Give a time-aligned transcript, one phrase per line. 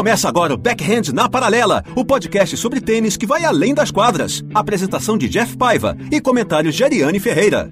[0.00, 4.42] Começa agora o Backhand na Paralela, o podcast sobre tênis que vai além das quadras.
[4.54, 7.70] Apresentação de Jeff Paiva e comentários de Ariane Ferreira.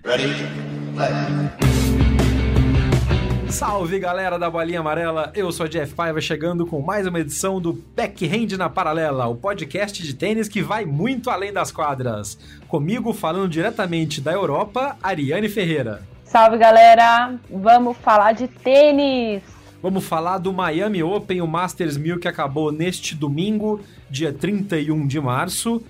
[3.49, 7.73] Salve galera da Bolinha Amarela, eu sou Jeff Paiva chegando com mais uma edição do
[7.73, 12.39] Backhand na Paralela, o podcast de tênis que vai muito além das quadras.
[12.69, 16.03] Comigo falando diretamente da Europa, Ariane Ferreira.
[16.27, 19.58] Salve galera, vamos falar de tênis.
[19.81, 25.21] Vamos falar do Miami Open, o Masters 1000 que acabou neste domingo, dia 31 de
[25.21, 25.81] março,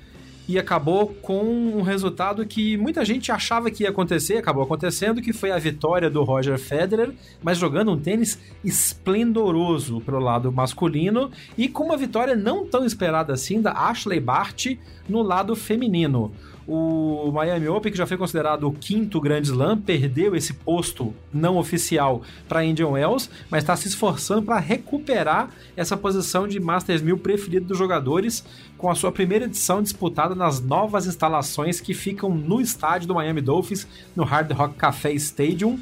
[0.47, 5.33] e acabou com um resultado que muita gente achava que ia acontecer, acabou acontecendo, que
[5.33, 11.67] foi a vitória do Roger Federer, mas jogando um tênis esplendoroso pelo lado masculino e
[11.67, 16.30] com uma vitória não tão esperada assim da Ashley Barty no lado feminino.
[16.70, 21.56] O Miami Open, que já foi considerado o quinto Grand Slam, perdeu esse posto não
[21.56, 27.16] oficial para Indian Wells, mas está se esforçando para recuperar essa posição de Masters 1000
[27.20, 28.44] preferido dos jogadores,
[28.77, 33.41] com a sua primeira edição disputada nas novas instalações que ficam no estádio do Miami
[33.41, 35.78] Dolphins, no Hard Rock Café Stadium.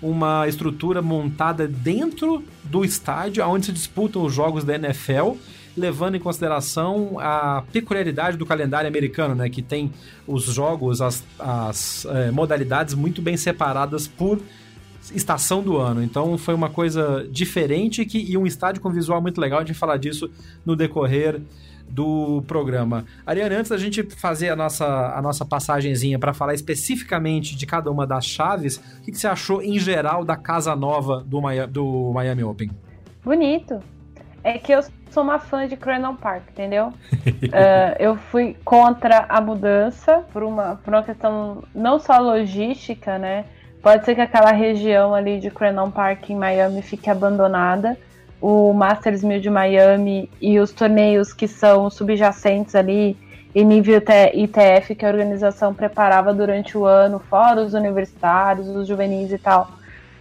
[0.00, 5.32] Uma estrutura montada dentro do estádio, onde se disputam os jogos da NFL
[5.76, 9.48] levando em consideração a peculiaridade do calendário americano, né?
[9.48, 9.92] Que tem
[10.26, 14.40] os jogos, as, as é, modalidades muito bem separadas por
[15.14, 16.02] estação do ano.
[16.02, 19.58] Então foi uma coisa diferente que, e um estádio com visual muito legal.
[19.58, 20.30] A gente vai falar disso
[20.64, 21.40] no decorrer
[21.88, 23.04] do programa.
[23.26, 27.90] Ariane, antes da gente fazer a nossa, a nossa passagenzinha para falar especificamente de cada
[27.90, 32.12] uma das chaves, o que, que, você achou em geral da casa nova do, do
[32.14, 32.70] Miami Open?
[33.24, 33.80] Bonito.
[34.42, 34.80] É que eu
[35.10, 36.88] sou uma fã de Crandon Park, entendeu?
[36.88, 43.44] uh, eu fui contra a mudança por uma, por uma questão não só logística, né?
[43.82, 47.96] Pode ser que aquela região ali de Crandon Park em Miami fique abandonada.
[48.40, 53.16] O Masters 1000 de Miami e os torneios que são subjacentes ali
[53.54, 54.00] em nível
[54.34, 59.70] ITF que a organização preparava durante o ano, fora os universitários, os juvenis e tal,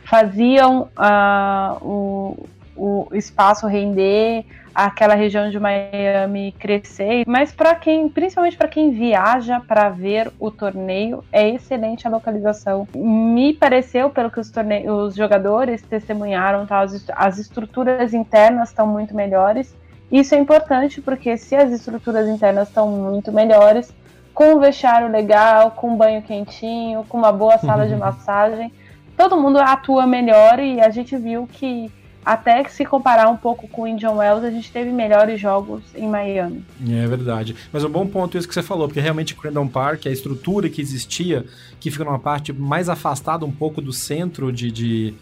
[0.04, 2.48] faziam uh, o,
[2.80, 9.60] o espaço render, aquela região de Miami crescer, mas para quem, principalmente para quem viaja
[9.60, 12.88] para ver o torneio, é excelente a localização.
[12.96, 14.52] Me pareceu, pelo que os,
[14.88, 19.76] os jogadores testemunharam, tá, as, as estruturas internas estão muito melhores.
[20.12, 23.94] Isso é importante porque se as estruturas internas estão muito melhores,
[24.34, 28.72] com um vestiário legal, com um banho quentinho, com uma boa sala de massagem,
[29.18, 31.92] todo mundo atua melhor e a gente viu que
[32.30, 35.82] até que se comparar um pouco com o Indian Wells, a gente teve melhores jogos
[35.96, 36.64] em Miami.
[36.88, 37.56] É verdade.
[37.74, 40.80] Mas um bom ponto isso que você falou, porque realmente Crandon Park, a estrutura que
[40.80, 41.44] existia,
[41.80, 45.14] que fica numa parte mais afastada um pouco do centro de, de...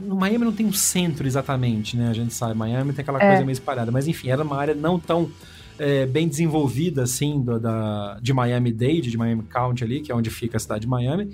[0.00, 2.08] No Miami não tem um centro exatamente, né?
[2.10, 3.28] A gente sabe, Miami tem aquela é.
[3.28, 3.92] coisa meio espalhada.
[3.92, 5.30] Mas enfim, era uma área não tão
[5.78, 10.30] é, bem desenvolvida assim do, da, de Miami-Dade, de Miami County ali, que é onde
[10.30, 11.30] fica a cidade de Miami.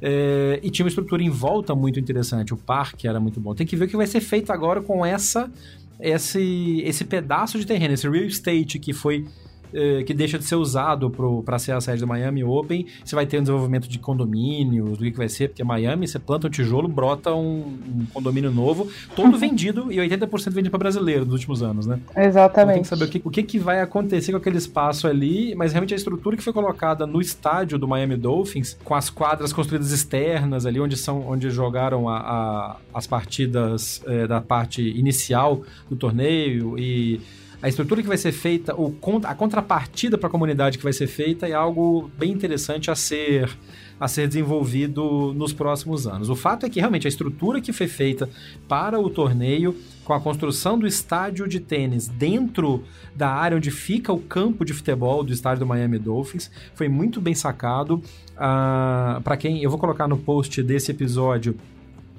[0.00, 2.52] É, e tinha uma estrutura em volta muito interessante.
[2.52, 3.54] O parque era muito bom.
[3.54, 5.50] Tem que ver o que vai ser feito agora com essa
[6.00, 9.26] esse, esse pedaço de terreno, esse real estate que foi
[9.76, 11.10] eh, que deixa de ser usado
[11.44, 12.86] para ser a sede do Miami Open.
[13.04, 16.18] Você vai ter um desenvolvimento de condomínios, do que, que vai ser, porque Miami, você
[16.18, 21.24] planta um tijolo, brota um, um condomínio novo, todo vendido e 80% vendido para brasileiro
[21.24, 22.00] nos últimos anos, né?
[22.16, 22.46] Exatamente.
[22.56, 25.54] Então tem que saber o que, o que, que vai acontecer com aquele espaço ali,
[25.54, 29.52] mas realmente a estrutura que foi colocada no estádio do Miami Dolphins, com as quadras
[29.52, 35.62] construídas externas ali, onde são onde jogaram a, a as partidas é, da parte inicial
[35.88, 37.20] do torneio e
[37.62, 38.94] a estrutura que vai ser feita, o,
[39.24, 43.50] a contrapartida para a comunidade que vai ser feita é algo bem interessante a ser
[43.98, 46.28] a ser desenvolvido nos próximos anos.
[46.28, 48.28] O fato é que realmente a estrutura que foi feita
[48.68, 49.74] para o torneio,
[50.04, 54.74] com a construção do estádio de tênis dentro da área onde fica o campo de
[54.74, 58.02] futebol do estádio do Miami Dolphins, foi muito bem sacado.
[58.36, 61.56] Ah, para quem eu vou colocar no post desse episódio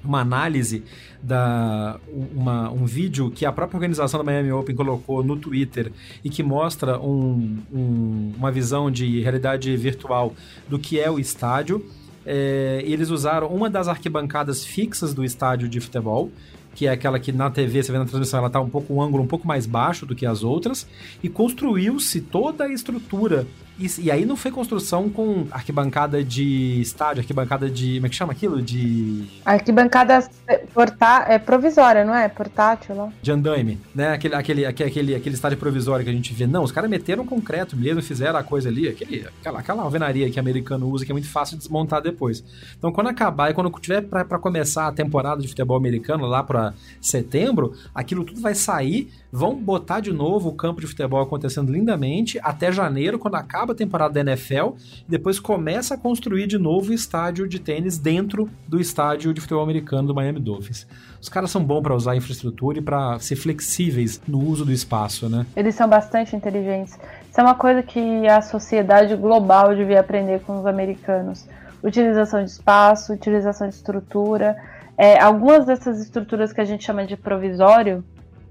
[0.04, 0.84] uma análise
[1.22, 1.98] da
[2.34, 5.92] uma, um vídeo que a própria organização da Miami Open colocou no Twitter
[6.24, 10.34] e que mostra um, um, uma visão de realidade virtual
[10.68, 11.84] do que é o estádio.
[12.24, 16.30] É, eles usaram uma das arquibancadas fixas do estádio de futebol,
[16.74, 19.02] que é aquela que na TV, você vê na transmissão, ela tá um pouco um
[19.02, 20.86] ângulo um pouco mais baixo do que as outras,
[21.22, 23.46] e construiu-se toda a estrutura
[23.78, 27.94] e, e, aí não foi construção com arquibancada de estádio, arquibancada de.
[27.94, 28.60] Como é que chama aquilo?
[28.60, 29.24] De.
[29.44, 30.28] Arquibancada
[30.74, 32.28] portá é provisória, não é?
[32.28, 33.12] Portátil lá.
[33.22, 34.12] De andaime, né?
[34.14, 36.46] Aquele, aquele, aquele, aquele estádio provisório que a gente vê.
[36.46, 40.38] Não, os caras meteram concreto mesmo, fizeram a coisa ali, aquele, aquela, aquela alvenaria que
[40.38, 42.42] o americano usa, que é muito fácil de desmontar depois.
[42.76, 46.74] Então, quando acabar e quando tiver para começar a temporada de futebol americano lá para
[47.00, 52.38] setembro, aquilo tudo vai sair, vão botar de novo o campo de futebol acontecendo lindamente
[52.42, 54.70] até janeiro, quando acaba a temporada da NFL,
[55.06, 59.40] e depois começa a construir de novo o estádio de tênis dentro do estádio de
[59.40, 60.86] futebol americano do Miami Dolphins.
[61.20, 64.72] Os caras são bons para usar a infraestrutura e para ser flexíveis no uso do
[64.72, 65.44] espaço, né?
[65.56, 66.98] Eles são bastante inteligentes.
[67.30, 71.46] Isso é uma coisa que a sociedade global devia aprender com os americanos.
[71.82, 74.56] Utilização de espaço, utilização de estrutura.
[74.96, 78.04] É, algumas dessas estruturas que a gente chama de provisório,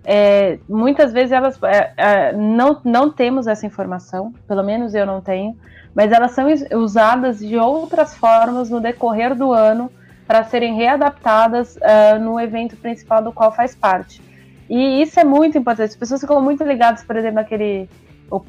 [0.10, 5.20] é, muitas vezes elas é, é, não, não temos essa informação, pelo menos eu não
[5.20, 5.58] tenho,
[5.94, 9.92] mas elas são usadas de outras formas no decorrer do ano
[10.26, 14.22] para serem readaptadas uh, no evento principal do qual faz parte.
[14.70, 15.90] E isso é muito importante.
[15.90, 17.90] As pessoas ficam muito ligadas, por exemplo, naquele
[18.32, 18.42] o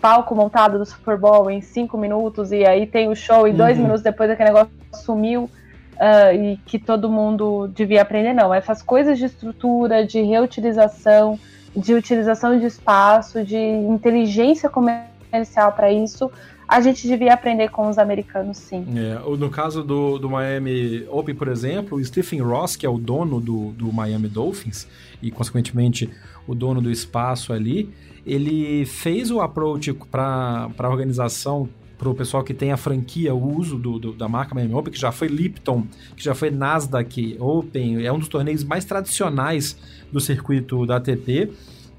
[0.00, 3.76] palco montado do Super Bowl em cinco minutos e aí tem o show e dois
[3.76, 3.84] uhum.
[3.84, 5.50] minutos depois aquele negócio sumiu
[5.94, 8.52] uh, e que todo mundo devia aprender, não.
[8.52, 11.38] Essas coisas de estrutura, de reutilização,
[11.74, 16.30] de utilização de espaço, de inteligência comercial para isso,
[16.68, 18.86] a gente devia aprender com os americanos, sim.
[18.96, 22.98] É, no caso do, do Miami Open, por exemplo, o Stephen Ross, que é o
[22.98, 24.86] dono do, do Miami Dolphins
[25.20, 26.08] e, consequentemente,
[26.46, 27.92] o dono do espaço ali,
[28.26, 31.68] ele fez o approach para a organização
[32.02, 34.92] para o pessoal que tem a franquia, o uso do, do, da marca Miami Open,
[34.92, 39.78] que já foi Lipton, que já foi Nasdaq Open, é um dos torneios mais tradicionais
[40.10, 41.52] do circuito da ATP.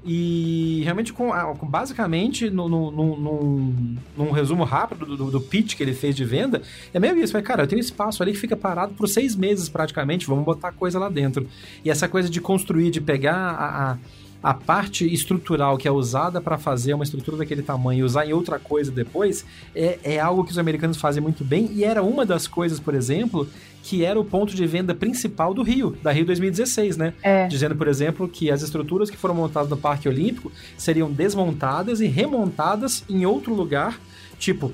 [0.04, 1.30] E realmente, com,
[1.62, 3.72] basicamente, no, no, no,
[4.14, 6.60] num, resumo rápido do, do, pitch que ele fez de venda,
[6.92, 7.40] é meio isso.
[7.42, 10.98] Cara, eu tenho espaço ali que fica parado por seis meses praticamente, vamos botar coisa
[10.98, 11.48] lá dentro.
[11.82, 13.98] E essa coisa de construir, de pegar a, a
[14.44, 18.34] a parte estrutural que é usada para fazer uma estrutura daquele tamanho e usar em
[18.34, 19.42] outra coisa depois
[19.74, 22.94] é, é algo que os americanos fazem muito bem e era uma das coisas, por
[22.94, 23.48] exemplo,
[23.82, 27.14] que era o ponto de venda principal do Rio, da Rio 2016, né?
[27.22, 27.46] É.
[27.46, 32.06] Dizendo, por exemplo, que as estruturas que foram montadas no Parque Olímpico seriam desmontadas e
[32.06, 33.98] remontadas em outro lugar,
[34.38, 34.70] tipo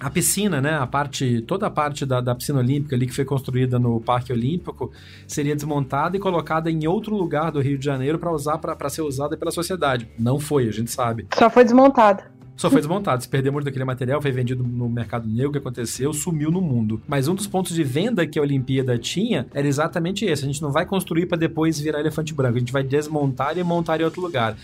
[0.00, 3.24] a piscina, né, a parte, toda a parte da, da, piscina olímpica ali que foi
[3.24, 4.92] construída no Parque Olímpico
[5.26, 9.02] seria desmontada e colocada em outro lugar do Rio de Janeiro para usar para ser
[9.02, 10.08] usada pela sociedade.
[10.18, 11.26] Não foi, a gente sabe.
[11.34, 12.38] Só foi desmontada.
[12.58, 13.22] Só foi desmontado.
[13.22, 16.60] Se perdeu muito daquele material, foi vendido no mercado negro, o que aconteceu, sumiu no
[16.60, 17.00] mundo.
[17.06, 20.42] Mas um dos pontos de venda que a Olimpíada tinha era exatamente esse.
[20.42, 22.56] A gente não vai construir para depois virar elefante branco.
[22.56, 24.56] A gente vai desmontar e montar em outro lugar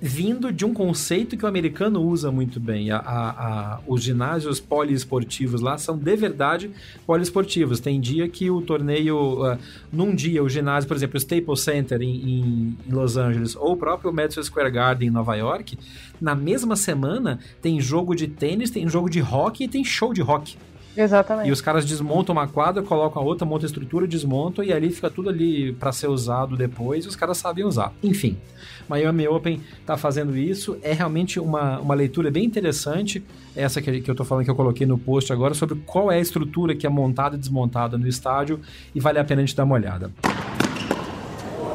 [0.00, 2.90] vindo de um conceito que o americano usa muito bem.
[2.90, 6.70] A, a, a, os ginásios poliesportivos lá são de verdade
[7.06, 7.80] poliesportivos.
[7.80, 9.58] Tem dia que o torneio, uh,
[9.92, 13.76] num dia, o ginásio, por exemplo, o Staples Center em, em, Los Angeles ou o
[13.76, 15.76] próprio Madison Square Garden em Nova York,
[16.20, 20.22] na mesma semana tem jogo de tênis, tem jogo de rock e tem show de
[20.22, 20.56] rock.
[20.98, 21.48] Exatamente.
[21.48, 24.90] E os caras desmontam uma quadra, colocam a outra, montam a estrutura, desmontam e ali
[24.90, 27.92] fica tudo ali para ser usado depois e os caras sabem usar.
[28.02, 28.36] Enfim,
[28.88, 30.76] Miami Open tá fazendo isso.
[30.82, 34.56] É realmente uma, uma leitura bem interessante, essa que, que eu tô falando que eu
[34.56, 38.08] coloquei no post agora, sobre qual é a estrutura que é montada e desmontada no
[38.08, 38.60] estádio
[38.92, 40.10] e vale a pena a gente dar uma olhada.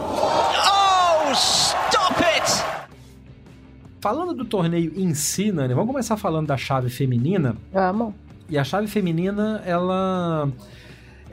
[0.10, 2.64] Oh, stop it!
[4.02, 7.56] Falando do torneio em si, Nani, vamos começar falando da chave feminina.
[7.72, 8.14] Vamos.
[8.50, 10.52] E a chave feminina, ela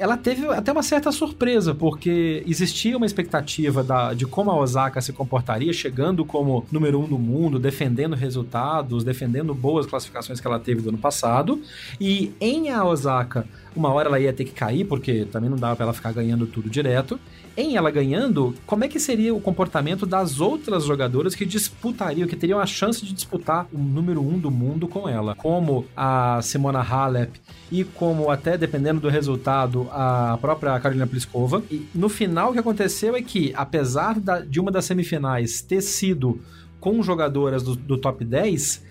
[0.00, 4.98] ela teve até uma certa surpresa, porque existia uma expectativa da, de como a Osaka
[5.02, 10.58] se comportaria, chegando como número um do mundo, defendendo resultados, defendendo boas classificações que ela
[10.58, 11.60] teve do ano passado.
[12.00, 13.44] E em a Osaka,
[13.76, 16.46] uma hora ela ia ter que cair, porque também não dava para ela ficar ganhando
[16.46, 17.20] tudo direto
[17.60, 22.36] em ela ganhando, como é que seria o comportamento das outras jogadoras que disputariam, que
[22.36, 25.34] teriam a chance de disputar o número um do mundo com ela?
[25.34, 27.40] Como a Simona Halep
[27.70, 31.62] e como até, dependendo do resultado, a própria Carolina Pliskova.
[31.70, 35.80] E no final o que aconteceu é que, apesar da, de uma das semifinais ter
[35.80, 36.40] sido
[36.80, 38.82] com jogadoras do, do top 10,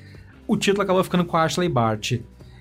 [0.47, 2.19] o título acabou ficando com a Ashley Bart.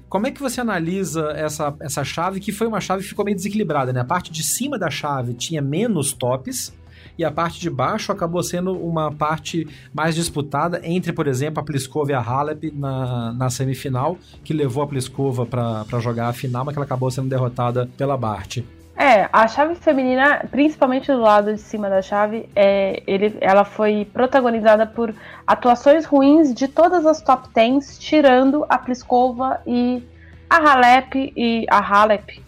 [0.09, 3.37] Como é que você analisa essa, essa chave, que foi uma chave que ficou meio
[3.37, 4.01] desequilibrada, né?
[4.01, 6.73] A parte de cima da chave tinha menos tops
[7.19, 11.65] e a parte de baixo acabou sendo uma parte mais disputada entre, por exemplo, a
[11.65, 16.65] Pliskova e a Halep na, na semifinal, que levou a Pliskova para jogar a final,
[16.65, 18.61] mas que ela acabou sendo derrotada pela Bart.
[19.01, 24.05] É, a chave feminina, principalmente do lado de cima da chave, é, ele, ela foi
[24.13, 25.15] protagonizada por
[25.47, 30.03] atuações ruins de todas as top 10, tirando a Pliskova e
[30.51, 32.43] a Halep e a Halep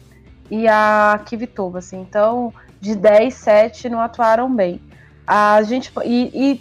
[0.51, 2.01] e a Kvitova, assim.
[2.01, 4.81] Então, de 10, 7 não atuaram bem.
[5.25, 6.59] A gente e,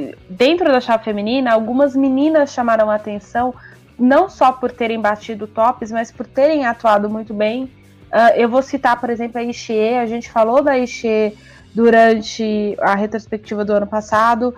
[0.00, 3.54] e dentro da chave feminina, algumas meninas chamaram a atenção
[3.98, 7.70] não só por terem batido tops, mas por terem atuado muito bem
[8.12, 9.94] Uh, eu vou citar, por exemplo, a Ishie.
[9.94, 11.36] A gente falou da Ishie
[11.74, 14.54] durante a retrospectiva do ano passado,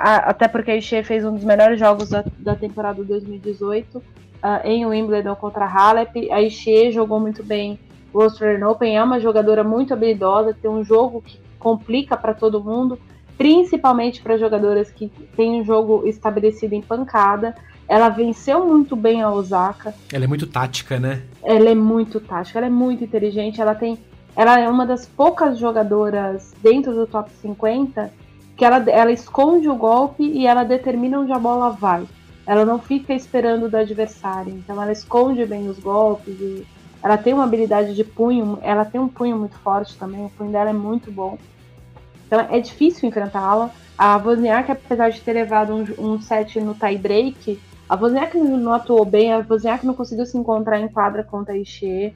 [0.00, 4.02] até porque a Ishie fez um dos melhores jogos da, da temporada 2018 uh,
[4.40, 6.30] ah, em Wimbledon contra a Halep.
[6.30, 7.78] A Ishie jogou muito bem
[8.12, 12.62] o Australian Open, é uma jogadora muito habilidosa, tem um jogo que complica para todo
[12.62, 12.96] mundo,
[13.36, 17.56] principalmente para jogadoras que têm um jogo estabelecido em pancada.
[17.88, 19.94] Ela venceu muito bem a Osaka.
[20.12, 21.22] Ela é muito tática, né?
[21.42, 23.98] Ela é muito tática, ela é muito inteligente, ela tem.
[24.34, 28.10] Ela é uma das poucas jogadoras dentro do top 50
[28.56, 32.04] que ela, ela esconde o golpe e ela determina onde a bola vai.
[32.46, 34.52] Ela não fica esperando do adversário.
[34.52, 36.66] Então ela esconde bem os golpes e
[37.02, 40.50] ela tem uma habilidade de punho, ela tem um punho muito forte também, o punho
[40.50, 41.38] dela é muito bom.
[42.26, 43.70] Então é difícil enfrentá-la.
[43.96, 48.72] A Wozniak, apesar de ter levado um, um set no tie break, a Wozniak não
[48.72, 52.14] atuou bem, a Wozniak não conseguiu se encontrar em quadra contra a Ishii.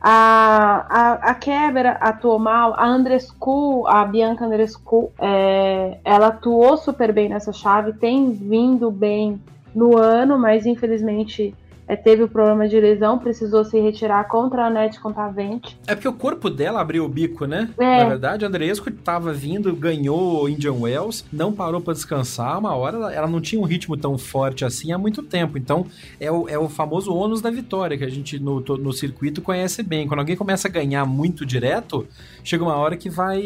[0.00, 7.12] A, a, a Kebra atuou mal, a Andrescu, a Bianca Andrescu, é, ela atuou super
[7.12, 9.40] bem nessa chave, tem vindo bem
[9.72, 11.54] no ano, mas infelizmente
[11.86, 15.76] é, teve o problema de lesão, precisou se retirar contra a Net Contavente.
[15.86, 17.68] É porque o corpo dela abriu o bico, né?
[17.78, 17.98] É.
[17.98, 22.74] Na verdade, a Andresco estava vindo, ganhou o Indian Wells, não parou para descansar, uma
[22.74, 25.58] hora ela, não tinha um ritmo tão forte assim há muito tempo.
[25.58, 25.86] Então,
[26.20, 29.82] é o, é o famoso ônus da vitória, que a gente no, no circuito conhece
[29.82, 30.06] bem.
[30.06, 32.06] Quando alguém começa a ganhar muito direto,
[32.44, 33.40] chega uma hora que vai,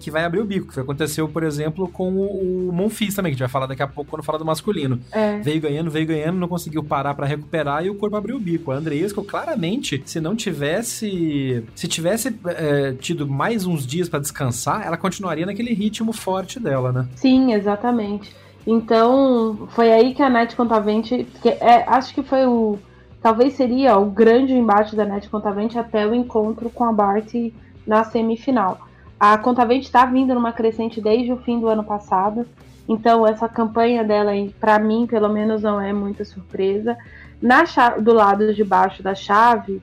[0.00, 3.34] que vai abrir o bico, que aconteceu, por exemplo, com o, o Monfils também, que
[3.34, 4.98] a gente vai falar daqui a pouco quando falar do masculino.
[5.12, 5.38] É.
[5.40, 8.70] Veio ganhando, veio ganhando, não conseguiu parar para recuperar e o corpo abriu o bico.
[8.70, 11.64] A Andreesco, claramente, se não tivesse.
[11.74, 16.92] Se tivesse é, tido mais uns dias para descansar, ela continuaria naquele ritmo forte dela,
[16.92, 17.08] né?
[17.16, 18.34] Sim, exatamente.
[18.66, 21.26] Então, foi aí que a Net Contavente.
[21.42, 22.78] Que é, acho que foi o.
[23.20, 27.32] Talvez seria o grande embate da Net Contavente até o encontro com a Bart
[27.86, 28.80] na semifinal.
[29.18, 32.46] A Contavente está vindo numa crescente desde o fim do ano passado.
[32.88, 36.96] Então, essa campanha dela, para mim, pelo menos, não é muita surpresa.
[37.42, 39.82] Na chave, do lado de baixo da chave,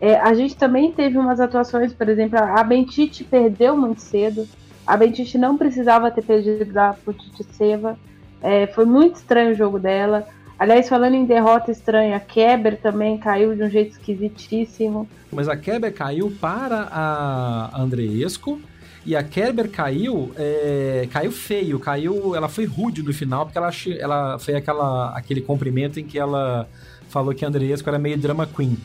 [0.00, 4.48] é, a gente também teve umas atuações, por exemplo, a Bentite perdeu muito cedo.
[4.86, 7.98] A Bentite não precisava ter perdido da Putitseva.
[8.42, 10.26] É, foi muito estranho o jogo dela.
[10.58, 15.08] Aliás, falando em derrota estranha, a Keber também caiu de um jeito esquisitíssimo.
[15.30, 18.60] Mas a Keber caiu para a Andreesco
[19.06, 23.70] e a Kerber caiu, é, caiu feio, caiu, ela foi rude no final, porque ela,
[23.98, 26.66] ela foi aquela, aquele cumprimento em que ela
[27.14, 28.76] falou que Andresco era meio drama queen.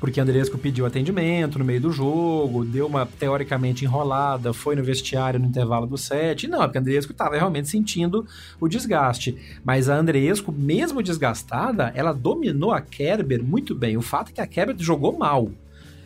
[0.00, 5.38] Porque Andresco pediu atendimento no meio do jogo, deu uma teoricamente enrolada, foi no vestiário
[5.38, 6.48] no intervalo do set.
[6.48, 8.26] Não, porque Andresco estava realmente sentindo
[8.58, 9.36] o desgaste.
[9.62, 13.98] Mas a Andresco, mesmo desgastada, ela dominou a Kerber muito bem.
[13.98, 15.50] O fato é que a Kerber jogou mal.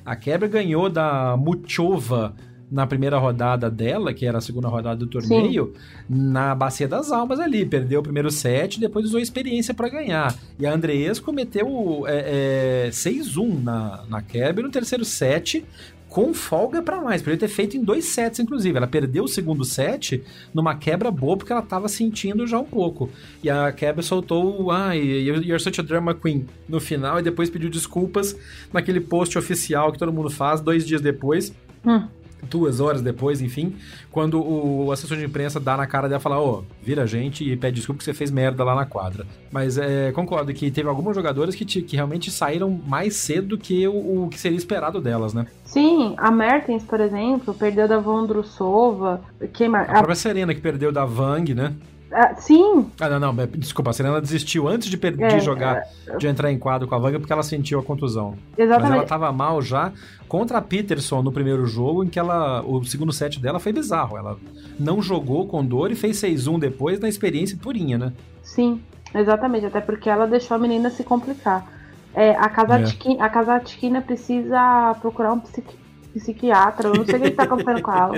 [0.05, 2.35] A Kerber ganhou da Muchova
[2.73, 5.83] na primeira rodada dela, que era a segunda rodada do torneio, Sim.
[6.09, 7.67] na Bacia das Almas ali.
[7.67, 10.35] Perdeu o primeiro set, depois usou experiência para ganhar.
[10.59, 15.63] E a Andreesco meteu é, é, 6-1 na, na Kerber no terceiro set,
[16.09, 17.21] com folga para mais.
[17.21, 18.75] Poderia ter feito em dois sets, inclusive.
[18.75, 20.23] Ela perdeu o segundo set
[20.55, 23.11] numa quebra boa, porque ela tava sentindo já um pouco.
[23.43, 27.69] E a quebra soltou, ah, you're such a drama queen no final, e depois pediu
[27.69, 28.35] desculpas
[28.73, 31.53] naquele post oficial que todo mundo faz dois dias depois.
[31.85, 33.75] Hum duas horas depois, enfim,
[34.11, 37.07] quando o assessor de imprensa dá na cara dela e fala, ô, oh, vira a
[37.07, 39.27] gente e pede desculpa que você fez merda lá na quadra.
[39.51, 44.25] Mas é, concordo que teve algumas jogadoras que, que realmente saíram mais cedo que o,
[44.25, 45.47] o, que seria esperado delas, né?
[45.65, 49.21] Sim, a Mertens, por exemplo, perdeu da Vondrusova.
[49.53, 51.75] Que, a, a própria Serena que perdeu da Vang, né?
[52.13, 52.91] Ah, sim.
[53.01, 56.53] Ah, não, não, desculpa, a Serena desistiu antes de, de é, jogar, é, de entrar
[56.53, 58.35] em quadro com a Vanga porque ela sentiu a contusão.
[58.57, 58.91] Exatamente.
[58.91, 59.93] Mas ela tava mal já
[60.29, 64.17] contra a Peterson no primeiro jogo, em que ela, o segundo set dela foi bizarro.
[64.17, 64.37] Ela
[64.79, 68.13] não jogou com dor e fez 6-1 depois na experiência purinha, né?
[68.43, 68.83] Sim,
[69.15, 71.67] exatamente, até porque ela deixou a menina se complicar.
[72.15, 73.99] É, a Kazatkina é.
[73.99, 75.77] a precisa procurar um, psiqui,
[76.13, 78.15] psiquiatra, eu não sei o que tá acontecendo com ela.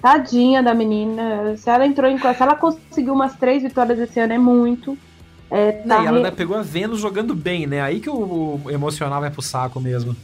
[0.00, 1.56] Tadinha da menina.
[1.56, 2.18] Se ela entrou em.
[2.18, 4.96] Se ela conseguiu umas três vitórias esse ano, é muito.
[5.50, 6.36] É, tá não, e ela re...
[6.36, 7.82] pegou a Vênus jogando bem, né?
[7.82, 10.14] Aí que o, o emocional vai pro saco mesmo.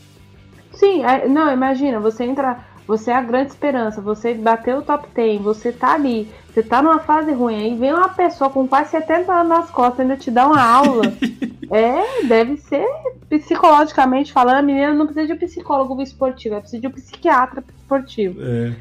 [0.73, 2.59] Sim, é, não, imagina, você entra.
[2.87, 6.81] Você é a grande esperança, você bateu o top 10, você tá ali, você tá
[6.81, 10.31] numa fase ruim, aí vem uma pessoa com quase 70 anos nas costas ainda te
[10.31, 11.03] dá uma aula.
[11.71, 12.87] é, deve ser
[13.29, 17.65] psicologicamente falando, a menina não precisa de um psicólogo esportivo, ela precisa de um psiquiatra
[17.77, 18.41] esportivo.
[18.43, 18.75] É.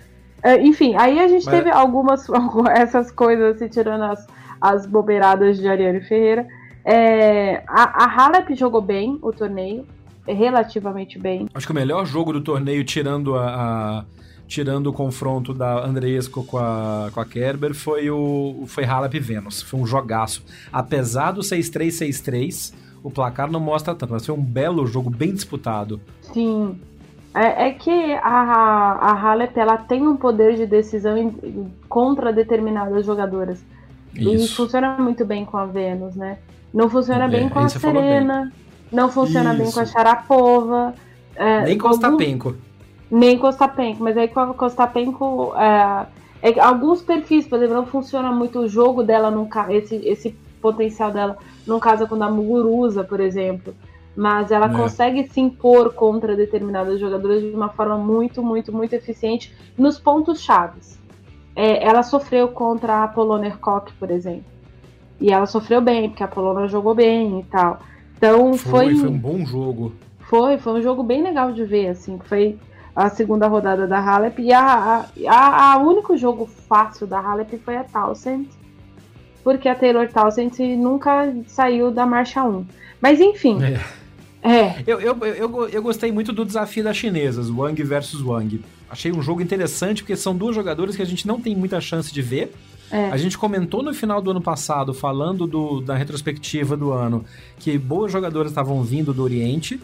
[0.44, 1.56] É, enfim, aí a gente Mas...
[1.56, 2.28] teve algumas
[2.76, 4.28] essas coisas assim, tirando as,
[4.62, 6.48] as bobeiradas de Ariane Ferreira.
[6.84, 9.88] É, a, a Halep jogou bem o torneio,
[10.28, 11.48] relativamente bem.
[11.52, 14.06] Acho que o melhor jogo do torneio, tirando a, a
[14.48, 19.62] tirando o confronto da Andreesco com a, com a Kerber, foi o foi Halep Venus.
[19.62, 20.44] Foi um jogaço.
[20.72, 22.74] Apesar do 6-3, 6-3,
[23.04, 26.00] o placar não mostra tanto, mas foi um belo jogo, bem disputado.
[26.22, 26.80] Sim.
[27.34, 28.30] É, é que a,
[28.94, 33.64] a Halep ela tem um poder de decisão em, contra determinadas jogadoras.
[34.14, 34.30] Isso.
[34.30, 36.38] E funciona muito bem com a Venus, né?
[36.74, 38.52] Não funciona é, bem com a Serena.
[38.92, 39.64] Não funciona Isso.
[39.64, 40.96] bem com a Sharapova.
[41.36, 42.56] É, nem com o Ostapenko.
[43.10, 45.54] Nem com o Ostapenko, mas aí com a Ostapenko.
[45.56, 46.06] É,
[46.42, 50.32] é, alguns perfis, por exemplo, não funciona muito o jogo dela, num, esse, esse
[50.62, 53.74] potencial dela, no caso com a Muguruza, por exemplo.
[54.16, 54.70] Mas ela é.
[54.70, 60.42] consegue se impor contra determinadas jogadoras de uma forma muito, muito, muito eficiente nos pontos
[60.42, 60.98] chaves.
[61.56, 64.46] É, ela sofreu contra a Poloner Koch, por exemplo.
[65.20, 67.80] E ela sofreu bem, porque a Polônia jogou bem e tal.
[68.18, 68.96] Então foi, foi.
[68.96, 69.94] Foi um bom jogo.
[70.20, 72.20] Foi, foi um jogo bem legal de ver, assim.
[72.26, 72.58] Foi
[72.96, 74.42] a segunda rodada da Halep.
[74.42, 78.48] E a, a, a único jogo fácil da Halep foi a Townsend.
[79.44, 82.66] Porque a Taylor Townsend nunca saiu da marcha 1.
[83.02, 83.62] Mas enfim.
[83.64, 83.80] É.
[84.42, 84.84] É.
[84.86, 88.62] Eu, eu, eu, eu, gostei muito do desafio das chinesas, Wang versus Wang.
[88.88, 92.14] Achei um jogo interessante, porque são duas jogadoras que a gente não tem muita chance
[92.14, 92.54] de ver.
[92.92, 93.10] É.
[93.10, 97.26] A gente comentou no final do ano passado, falando do, da retrospectiva do ano,
[97.58, 99.82] que boas jogadoras estavam vindo do Oriente.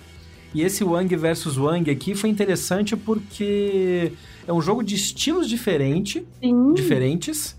[0.54, 4.12] E esse Wang versus Wang aqui foi interessante porque
[4.46, 6.26] é um jogo de estilos diferente,
[6.74, 7.58] diferentes,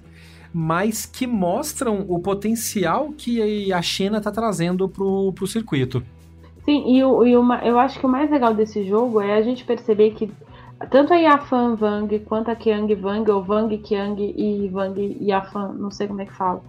[0.52, 6.02] mas que mostram o potencial que a China está trazendo pro, pro circuito.
[6.64, 9.42] Sim, e, o, e uma, eu acho que o mais legal desse jogo é a
[9.42, 10.30] gente perceber que
[10.90, 15.90] tanto a Yafan Wang quanto a Kiang Wang, ou Wang Kiang e Wang Yafan, não
[15.90, 16.62] sei como é que fala,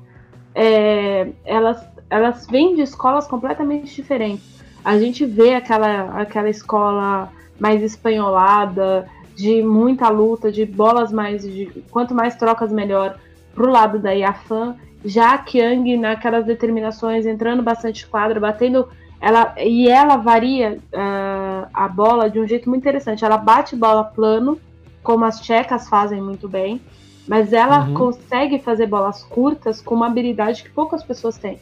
[0.56, 4.63] é, elas, elas vêm de escolas completamente diferentes.
[4.84, 11.44] A gente vê aquela, aquela escola mais espanholada, de muita luta, de bolas mais.
[11.44, 13.18] De, quanto mais trocas, melhor,
[13.54, 14.76] pro lado da Yafan.
[15.06, 18.88] Já a Kiang naquelas determinações, entrando bastante quadra, batendo
[19.20, 23.24] ela, e ela varia uh, a bola de um jeito muito interessante.
[23.24, 24.60] Ela bate bola plano,
[25.02, 26.82] como as tchecas fazem muito bem,
[27.28, 27.94] mas ela uhum.
[27.94, 31.58] consegue fazer bolas curtas com uma habilidade que poucas pessoas têm.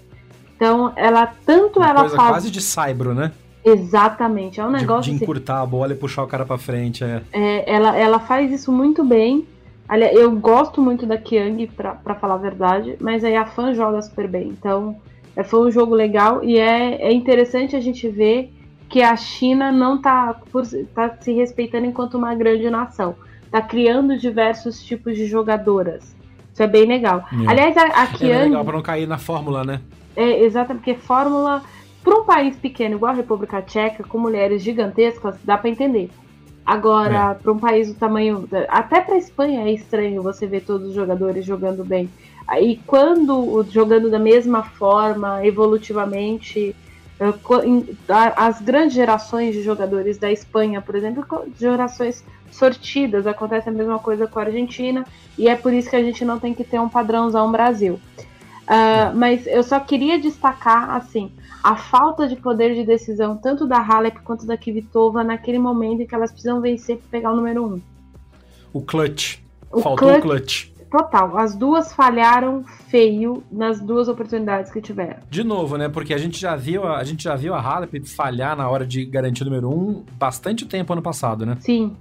[0.62, 2.30] Então, ela tanto uma ela coisa faz.
[2.30, 3.32] quase de saibro, né?
[3.66, 5.12] Exatamente, é um negócio.
[5.12, 5.64] De, de encurtar assim...
[5.64, 7.04] a bola e puxar o cara para frente.
[7.04, 7.24] É.
[7.34, 7.74] é.
[7.74, 9.48] ela, ela faz isso muito bem.
[9.90, 14.04] Aliás, eu gosto muito da Kiang, para falar a verdade, mas aí a fã joga
[14.04, 14.50] super bem.
[14.50, 14.96] Então,
[15.36, 18.54] é, foi um jogo legal e é, é interessante a gente ver
[18.88, 20.40] que a China não está
[20.94, 23.16] tá se respeitando enquanto uma grande nação.
[23.46, 26.16] Está criando diversos tipos de jogadoras.
[26.54, 27.26] Isso é bem legal.
[27.34, 27.50] É.
[27.50, 28.34] Aliás, a, a Kiane...
[28.34, 29.82] É legal para não cair na fórmula, né?
[30.16, 31.64] É, exatamente, porque fórmula...
[32.04, 36.10] Para um país pequeno igual a República Tcheca, com mulheres gigantescas, dá para entender.
[36.66, 37.34] Agora, é.
[37.36, 38.50] para um país do tamanho.
[38.70, 42.10] Até para Espanha é estranho você ver todos os jogadores jogando bem.
[42.48, 46.76] Aí quando jogando da mesma forma, evolutivamente,
[47.20, 47.34] eh,
[48.36, 51.24] as grandes gerações de jogadores da Espanha, por exemplo,
[51.60, 55.06] gerações sortidas, acontece a mesma coisa com a Argentina,
[55.38, 58.00] e é por isso que a gente não tem que ter um padrãozão Brasil.
[58.64, 61.32] Uh, mas eu só queria destacar, assim,
[61.64, 66.08] a falta de poder de decisão, tanto da Halep quanto da Kvitova, naquele momento em
[66.08, 67.82] que elas precisam vencer para pegar o número um.
[68.74, 69.40] O clutch.
[69.72, 71.38] O Faltou clutch, o clutch total.
[71.38, 75.22] As duas falharam feio nas duas oportunidades que tiveram.
[75.30, 75.88] De novo, né?
[75.88, 78.86] Porque a gente já viu a, a gente já viu a Halep falhar na hora
[78.86, 81.58] de garantir o número um bastante tempo ano passado, né?
[81.62, 81.96] Sim.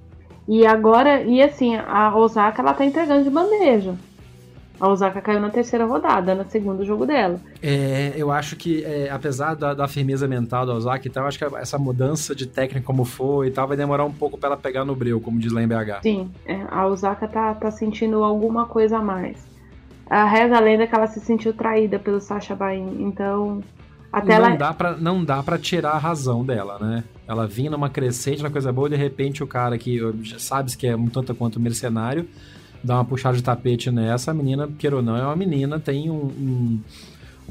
[0.48, 3.94] E agora, e assim, a Osaka ela tá entregando de bandeja.
[4.80, 7.38] A Osaka caiu na terceira rodada, no segundo jogo dela.
[7.62, 11.38] É, eu acho que, é, apesar da, da, firmeza mental da Osaka e tal, acho
[11.38, 14.56] que essa mudança de técnica como foi e tal, vai demorar um pouco para ela
[14.56, 16.00] pegar no breu, como diz lá em BH.
[16.02, 19.46] Sim, é, a Osaka tá, tá sentindo alguma coisa a mais.
[20.08, 23.62] A reza a lenda que ela se sentiu traída pelo Sasha Bain, então...
[24.10, 24.56] Até não, ela...
[24.56, 27.04] dá pra, não dá para tirar a razão dela, né?
[27.28, 30.00] Ela vinha numa crescente, na coisa boa, e de repente o cara que
[30.38, 32.26] sabes que é um tanto quanto mercenário,
[32.82, 36.10] dá uma puxada de tapete nessa, a menina, queira ou não, é uma menina, tem
[36.10, 36.80] um, um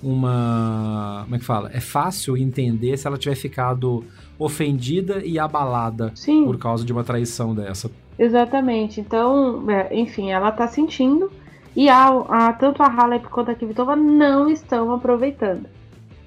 [0.02, 1.22] uma.
[1.24, 1.70] Como é que fala?
[1.74, 4.04] É fácil entender se ela tiver ficado
[4.38, 6.46] ofendida e abalada Sim.
[6.46, 7.92] por causa de uma traição dessa.
[8.18, 9.02] Exatamente.
[9.02, 11.32] Então, é, enfim, ela tá sentindo
[11.76, 15.65] e a, a, tanto a Halep quanto a Kvitova não estão aproveitando.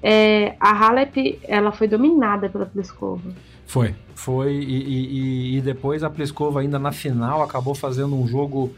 [0.02, 3.30] É, a Halep, ela foi dominada pela Pliskova.
[3.66, 4.52] Foi, foi.
[4.52, 8.72] E, e, e, depois a Pliskova ainda na final acabou fazendo um jogo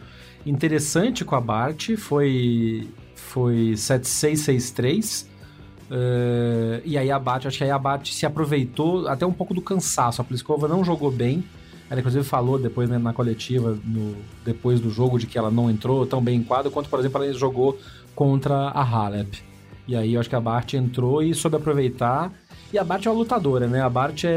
[0.47, 1.97] interessante com a Bart.
[1.97, 5.23] Foi foi 7663.
[5.23, 9.33] Uh, eh, e aí a Bart, acho que aí a Bart se aproveitou até um
[9.33, 10.21] pouco do cansaço.
[10.21, 11.45] A Pliskova não jogou bem.
[11.91, 15.71] Ela inclusive falou depois né, na coletiva, no, depois do jogo, de que ela não
[15.71, 17.79] entrou tão bem em quadro quanto, por exemplo, ela jogou
[18.15, 19.43] contra a Halep.
[19.87, 22.33] E aí eu acho que a Bart entrou e soube aproveitar.
[22.73, 23.83] E a Bart é uma lutadora, né?
[23.83, 24.29] A Bart é,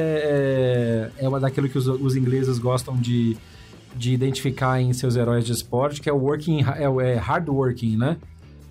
[1.19, 3.37] é, é uma daquilo que os, os ingleses gostam de,
[3.97, 7.97] de identificar em seus heróis de esporte, que é o working, é, é hard working,
[7.97, 8.17] né?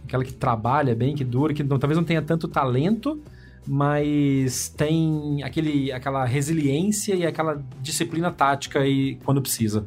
[0.06, 3.20] aquela que trabalha bem, que dura, que não, talvez não tenha tanto talento,
[3.66, 9.84] mas tem aquele, aquela resiliência e aquela disciplina tática aí quando precisa.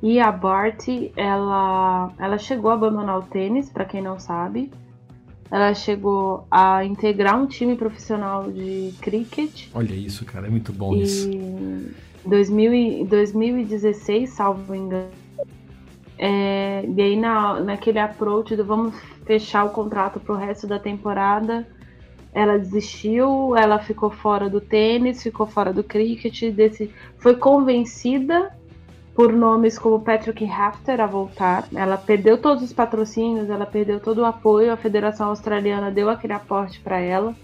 [0.00, 0.86] E a Bart,
[1.16, 4.70] ela, ela chegou a abandonar o tênis, para quem não sabe.
[5.50, 9.66] Ela chegou a integrar um time profissional de cricket.
[9.74, 11.28] Olha isso, cara, é muito bom e isso.
[12.24, 15.10] Em 2016, salvo engano.
[16.18, 20.78] É, e aí na, naquele approach do vamos fechar o contrato para o resto da
[20.78, 21.66] temporada.
[22.32, 28.52] Ela desistiu, ela ficou fora do tênis, ficou fora do cricket, desse, foi convencida
[29.14, 31.66] por nomes como Patrick Rafter a voltar.
[31.74, 36.32] Ela perdeu todos os patrocínios, ela perdeu todo o apoio, a Federação Australiana deu aquele
[36.34, 37.34] aporte para ela.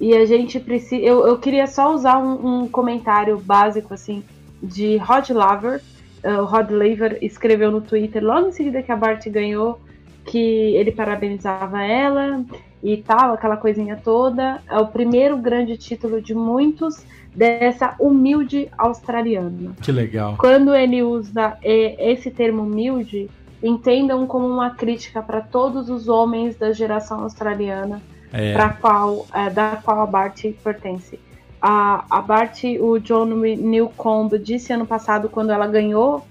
[0.00, 1.02] E a gente precisa.
[1.02, 4.22] Eu, eu queria só usar um, um comentário básico assim
[4.62, 5.80] de Rod Laver.
[6.24, 9.80] Uh, o Rod Laver escreveu no Twitter logo em seguida que a Bart ganhou
[10.24, 12.44] que ele parabenizava ela
[12.82, 14.62] e tal, aquela coisinha toda.
[14.68, 19.74] É o primeiro grande título de muitos dessa humilde australiana.
[19.80, 20.36] Que legal.
[20.38, 23.28] Quando ele usa esse termo humilde,
[23.62, 28.00] entendam como uma crítica para todos os homens da geração australiana
[28.32, 28.52] é.
[28.52, 31.18] para qual é, da qual a Bart pertence.
[31.60, 36.24] A, a Bart, o John Newcomb disse ano passado quando ela ganhou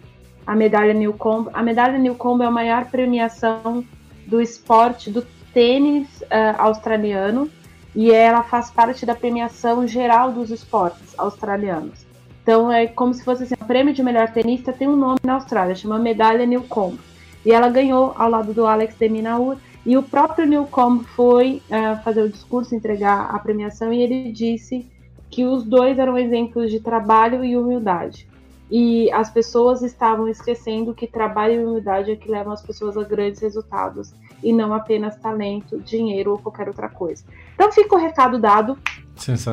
[0.46, 1.50] a medalha Newcomb.
[1.54, 3.84] A medalha Newcomb é a maior premiação
[4.26, 7.50] do esporte do tênis uh, australiano
[7.94, 12.06] e ela faz parte da premiação geral dos esportes australianos.
[12.44, 15.34] Então é como se fosse assim, o prêmio de melhor tenista tem um nome na
[15.34, 16.98] Austrália, chama Medalha Newcomb.
[17.46, 19.58] E ela ganhou ao lado do Alex de Minaur
[19.88, 24.86] e o próprio Newcomb foi uh, fazer o discurso, entregar a premiação e ele disse
[25.30, 28.28] que os dois eram exemplos de trabalho e humildade.
[28.70, 33.04] E as pessoas estavam esquecendo que trabalho e humildade é que levam as pessoas a
[33.04, 37.24] grandes resultados e não apenas talento, dinheiro ou qualquer outra coisa.
[37.56, 38.78] Então fica o recado dado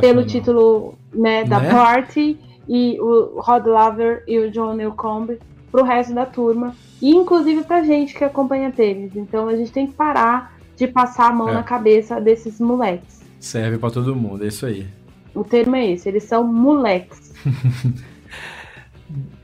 [0.00, 1.70] pelo título né, da né?
[1.70, 2.36] party
[2.68, 5.38] e o Rod Laver e o John Newcomb
[5.74, 9.16] para o resto da turma e inclusive para gente que acompanha tênis.
[9.16, 11.54] Então a gente tem que parar de passar a mão é.
[11.54, 13.22] na cabeça desses moleques.
[13.40, 14.86] Serve para todo mundo, é isso aí.
[15.34, 17.34] O termo é esse, eles são moleques.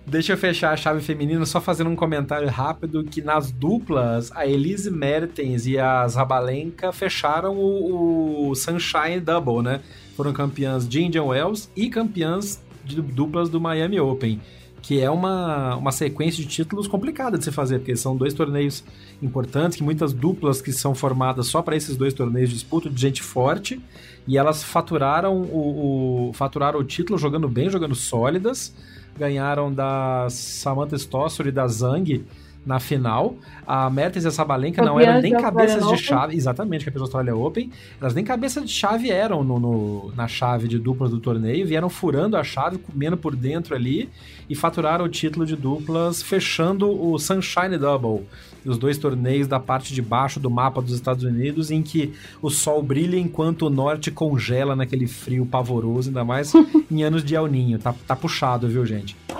[0.07, 4.47] Deixa eu fechar a chave feminina só fazendo um comentário rápido que nas duplas a
[4.47, 9.81] Elise Mertens e a Zabalenka fecharam o, o Sunshine Double, né?
[10.17, 14.41] Foram campeãs de Indian Wells e campeãs de duplas do Miami Open,
[14.83, 18.83] que é uma, uma sequência de títulos complicada de se fazer, porque são dois torneios
[19.23, 23.23] importantes, que muitas duplas que são formadas só para esses dois torneios disputam de gente
[23.23, 23.81] forte,
[24.27, 28.75] e elas faturaram o, o, faturaram o título jogando bem, jogando sólidas,
[29.19, 32.25] ganharam da Samantha Stossor e da Zhang
[32.65, 33.35] na final.
[33.67, 36.37] A Mertens e a Sabalenka não eram nem cabeças de chave.
[36.37, 37.71] Exatamente, campeãs da Australia Open.
[38.01, 41.67] Elas nem cabeça de chave eram no, no, na chave de duplas do torneio.
[41.67, 44.11] Vieram furando a chave, comendo por dentro ali
[44.49, 48.27] e faturaram o título de duplas, fechando o Sunshine Double
[48.65, 52.51] os dois torneios da parte de baixo do mapa dos Estados Unidos, em que o
[52.51, 56.53] sol brilha enquanto o norte congela naquele frio pavoroso, ainda mais
[56.91, 57.79] em anos de El Ninho.
[57.79, 59.17] Tá, tá puxado, viu, gente?
[59.31, 59.37] Oh,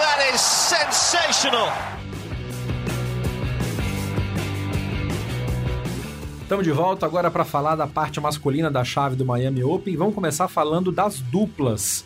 [0.00, 0.40] that is
[1.44, 1.68] sensational!
[6.42, 9.96] Estamos de volta agora para falar da parte masculina da chave do Miami Open.
[9.96, 12.04] Vamos começar falando das duplas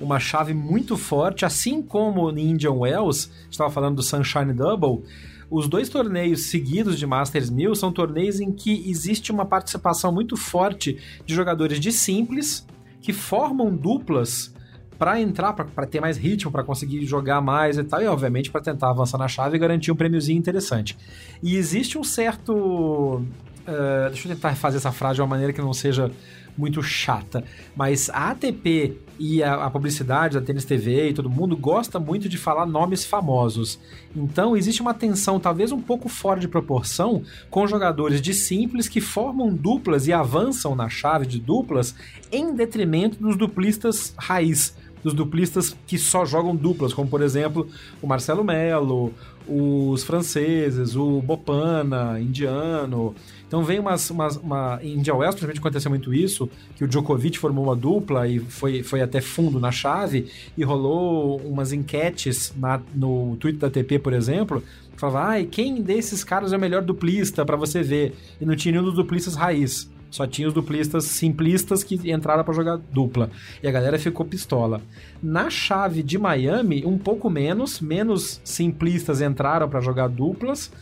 [0.00, 5.04] uma chave muito forte, assim como no Indian Wells, estava falando do Sunshine Double,
[5.50, 10.36] os dois torneios seguidos de Masters 1000 são torneios em que existe uma participação muito
[10.36, 12.64] forte de jogadores de simples
[13.00, 14.54] que formam duplas
[14.98, 18.60] para entrar, para ter mais ritmo, para conseguir jogar mais e tal, e obviamente para
[18.60, 20.98] tentar avançar na chave e garantir um prêmiozinho interessante.
[21.42, 22.52] E existe um certo.
[22.54, 26.10] Uh, deixa eu tentar fazer essa frase de uma maneira que não seja
[26.58, 27.44] muito chata.
[27.76, 32.28] Mas a ATP e a, a, publicidade da Tênis TV e todo mundo gosta muito
[32.28, 33.78] de falar nomes famosos.
[34.14, 39.00] Então existe uma tensão talvez um pouco fora de proporção com jogadores de simples que
[39.00, 41.94] formam duplas e avançam na chave de duplas
[42.32, 47.68] em detrimento dos duplistas raiz dos duplistas que só jogam duplas, como por exemplo
[48.02, 49.12] o Marcelo Melo,
[49.46, 53.14] os franceses, o Bopana, indiano.
[53.46, 57.38] Então vem umas, umas uma em India Wells, principalmente aconteceu muito isso, que o Djokovic
[57.38, 62.78] formou uma dupla e foi, foi até fundo na chave e rolou umas enquetes na,
[62.94, 66.82] no Twitter da TP, por exemplo, que falava, ai, quem desses caras é o melhor
[66.82, 68.14] duplista para você ver?
[68.38, 69.88] E não tinha nenhum dos duplistas raiz.
[70.10, 73.30] Só tinha os duplistas simplistas que entraram para jogar dupla.
[73.62, 74.80] E a galera ficou pistola.
[75.22, 80.72] Na chave de Miami, um pouco menos, menos simplistas entraram para jogar duplas.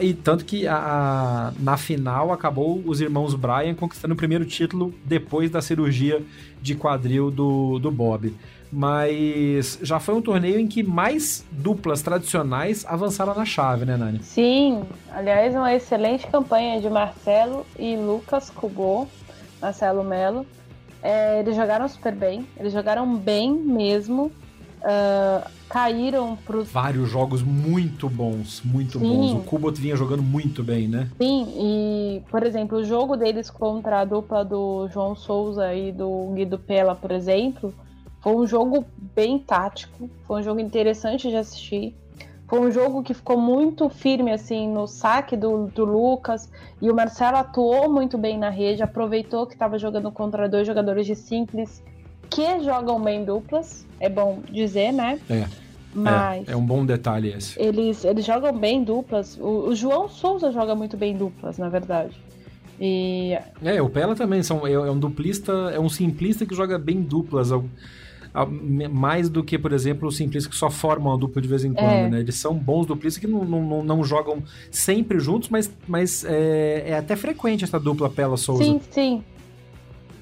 [0.00, 4.94] E tanto que a, a, na final acabou os irmãos Bryan conquistando o primeiro título
[5.04, 6.22] depois da cirurgia
[6.62, 8.32] de quadril do, do Bob
[8.74, 14.20] mas já foi um torneio em que mais duplas tradicionais avançaram na chave, né, Nani?
[14.20, 14.82] Sim,
[15.12, 19.06] aliás, uma excelente campanha de Marcelo e Lucas Cubô,
[19.62, 20.44] Marcelo Melo.
[21.00, 24.32] É, eles jogaram super bem, eles jogaram bem mesmo.
[24.80, 26.70] Uh, caíram pros.
[26.70, 29.08] Vários jogos muito bons, muito Sim.
[29.08, 29.32] bons.
[29.32, 31.08] O Kubot vinha jogando muito bem, né?
[31.16, 36.32] Sim, e, por exemplo, o jogo deles contra a dupla do João Souza e do
[36.34, 37.72] Guido Pella, por exemplo,
[38.24, 41.94] foi um jogo bem tático, foi um jogo interessante de assistir.
[42.48, 46.48] Foi um jogo que ficou muito firme assim no saque do, do Lucas
[46.80, 51.04] e o Marcelo atuou muito bem na rede, aproveitou que estava jogando contra dois jogadores
[51.04, 51.82] de simples
[52.30, 55.20] que jogam bem duplas, é bom dizer, né?
[55.28, 55.44] É.
[55.94, 57.60] Mas é, é um bom detalhe esse.
[57.60, 59.38] Eles, eles jogam bem duplas.
[59.38, 62.16] O, o João Souza joga muito bem duplas, na verdade.
[62.80, 63.36] E...
[63.62, 67.02] É, o Pela também são, é, é um duplista, é um simplista que joga bem
[67.02, 67.52] duplas
[68.90, 71.72] mais do que, por exemplo, os simplistas que só formam a dupla de vez em
[71.72, 72.08] quando, é.
[72.08, 72.20] né?
[72.20, 76.98] Eles são bons duplistas que não, não, não jogam sempre juntos, mas, mas é, é
[76.98, 78.64] até frequente essa dupla Pela Souza.
[78.64, 79.24] Sim, sim.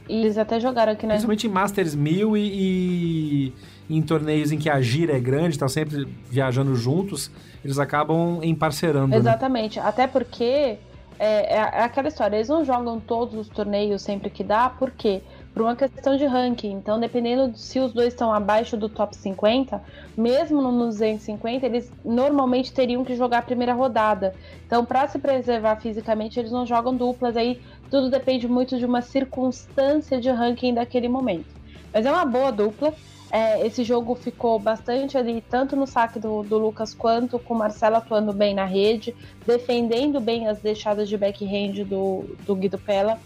[0.09, 1.15] Eles até jogaram aqui, né?
[1.15, 3.53] Principalmente em Masters 1000 e,
[3.89, 7.31] e em torneios em que a gira é grande, tá sempre viajando juntos,
[7.65, 9.09] eles acabam emparcerando.
[9.09, 9.17] Né?
[9.17, 9.79] Exatamente.
[9.79, 9.87] Né?
[9.87, 10.79] Até porque é,
[11.19, 15.23] é, é, aquela história, eles não jogam todos os torneios sempre que dá, por quê?
[15.53, 16.73] Por uma questão de ranking.
[16.73, 19.83] Então, dependendo de se os dois estão abaixo do top 50,
[20.17, 24.35] mesmo no 250, eles normalmente teriam que jogar a primeira rodada.
[24.67, 27.37] Então, para se preservar fisicamente, eles não jogam duplas.
[27.37, 27.61] Aí
[27.91, 31.47] tudo depende muito de uma circunstância de ranking daquele momento.
[31.93, 32.95] Mas é uma boa dupla.
[33.31, 37.57] É, esse jogo ficou bastante ali, tanto no saque do, do, Lucas quanto com o
[37.57, 43.19] Marcelo atuando bem na rede, defendendo bem as deixadas de backhand do, do Guido Pella.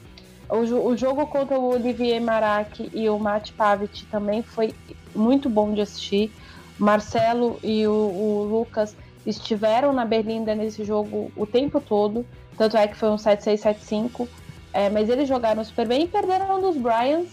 [0.49, 4.75] O, o jogo contra o Olivier Marac e o Matt Pavic também foi
[5.15, 6.33] muito bom de assistir.
[6.79, 8.95] Marcelo e o, o Lucas
[9.27, 12.25] estiveram na Berlinda nesse jogo o tempo todo.
[12.57, 14.29] Tanto é que foi um 7-6, 7-5.
[14.73, 17.29] É, mas eles jogaram super bem e perderam dos Bryans,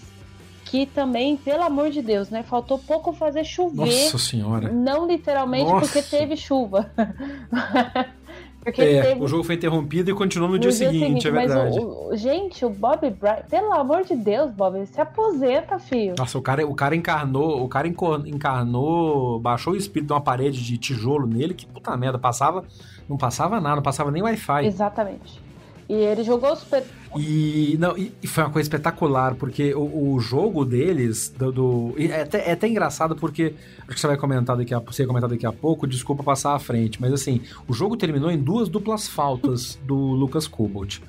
[0.65, 2.41] que também, pelo amor de Deus, né?
[2.41, 4.03] Faltou pouco fazer chover.
[4.03, 4.71] Nossa senhora.
[4.71, 5.85] Não literalmente Nossa.
[5.85, 6.89] porque teve chuva.
[8.63, 9.21] Porque é, teve...
[9.21, 11.79] o jogo foi interrompido e continuou no, no dia, dia, seguinte, seguinte é verdade.
[11.79, 16.15] O, gente, o Bob Bryant, pelo amor de Deus, Bob, se aposenta, filho.
[16.17, 20.63] Nossa, o cara, o cara encarnou, o cara encarnou, baixou o espírito de uma parede
[20.63, 22.63] de tijolo nele, que puta merda, passava,
[23.09, 24.65] não passava nada, não passava nem Wi-Fi.
[24.65, 25.41] Exatamente.
[25.89, 26.83] E ele jogou super.
[27.17, 32.21] E, não, e, foi uma coisa espetacular, porque o, o jogo deles, do, do é,
[32.21, 35.45] até, é até engraçado porque, acho que você vai comentar daqui a, você comentar daqui
[35.45, 39.79] a pouco, desculpa passar à frente, mas assim, o jogo terminou em duas duplas faltas
[39.85, 41.01] do Lucas Kubot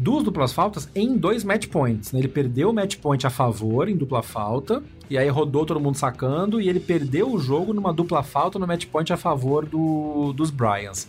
[0.00, 2.10] duas duplas faltas em dois match points.
[2.10, 2.20] Né?
[2.20, 5.96] Ele perdeu o match point a favor em dupla falta, e aí rodou todo mundo
[5.96, 10.32] sacando, e ele perdeu o jogo numa dupla falta no match point a favor do,
[10.32, 11.06] dos Bryans.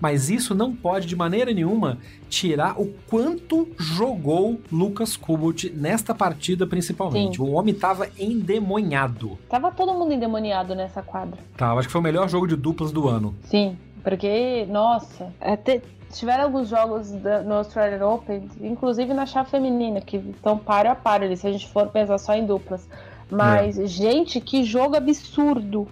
[0.00, 6.66] Mas isso não pode de maneira nenhuma tirar o quanto jogou Lucas Kubot nesta partida
[6.66, 7.36] principalmente.
[7.36, 7.42] Sim.
[7.42, 9.38] O homem tava endemoniado.
[9.48, 11.38] Tava todo mundo endemoniado nessa quadra.
[11.56, 13.34] Tava, acho que foi o melhor jogo de duplas do ano.
[13.44, 13.76] Sim.
[14.02, 15.80] Porque, nossa, até,
[16.12, 20.94] tiveram alguns jogos da, no Australian Open, inclusive na chave feminina, que estão páreo a
[20.94, 22.88] páreo ali, se a gente for pensar só em duplas.
[23.30, 23.86] Mas, é.
[23.86, 25.88] gente, que jogo absurdo!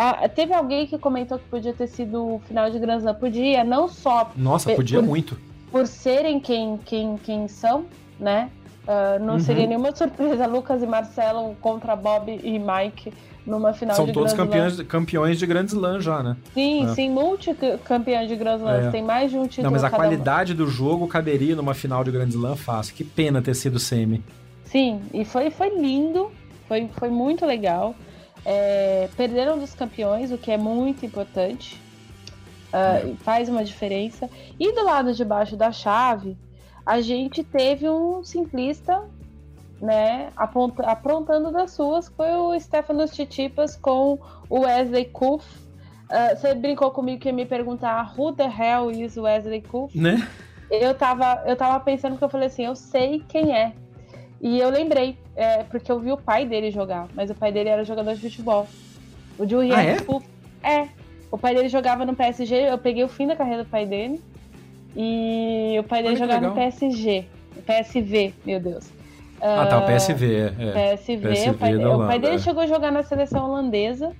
[0.00, 3.14] Ah, teve alguém que comentou que podia ter sido o final de Grand Slam.
[3.14, 4.30] Podia, não só.
[4.36, 5.36] Nossa, podia por, muito.
[5.72, 7.84] Por serem quem, quem, quem são,
[8.16, 8.48] né?
[8.84, 9.40] Uh, não uhum.
[9.40, 13.12] seria nenhuma surpresa Lucas e Marcelo contra Bob e Mike
[13.44, 14.86] numa final São de todos Grand campeões, Slam.
[14.86, 16.36] campeões de Grand Slam já, né?
[16.54, 16.94] Sim, é.
[16.94, 18.86] sim, multicampeões de Grand Slam.
[18.86, 18.90] É.
[18.92, 19.64] Tem mais de um título.
[19.64, 22.94] Não, mas a qualidade do jogo caberia numa final de Grand Slam fácil.
[22.94, 24.22] Que pena ter sido semi.
[24.64, 26.30] Sim, e foi, foi lindo,
[26.68, 27.96] foi, foi muito legal.
[28.44, 31.80] É, perderam dos campeões, o que é muito importante.
[32.68, 34.28] Uh, faz uma diferença.
[34.60, 36.36] E do lado de baixo da chave,
[36.84, 39.04] a gente teve um simplista,
[39.80, 45.46] né, aprontando das suas, foi o Stefanos Titipas com o Wesley Kuff.
[46.10, 49.98] Uh, você brincou comigo que ia me perguntar who the hell is Wesley Kuff?
[49.98, 50.26] Né?
[50.70, 53.72] Eu tava, eu tava pensando que eu falei assim, eu sei quem é.
[54.40, 57.68] E eu lembrei, é, porque eu vi o pai dele jogar, mas o pai dele
[57.68, 58.66] era jogador de futebol.
[59.38, 60.00] O Julian ah, é?
[60.00, 60.26] Kuff.
[60.64, 60.88] É.
[61.30, 64.20] O pai dele jogava no PSG, eu peguei o fim da carreira do pai dele.
[64.96, 67.24] E o pai dele Olha jogava no PSG.
[67.64, 68.90] PSV, meu Deus.
[69.40, 70.52] Ah, tá, o PSV.
[70.58, 70.96] É.
[70.96, 74.12] PSV, PSV o, pai, o pai dele chegou a jogar na seleção holandesa.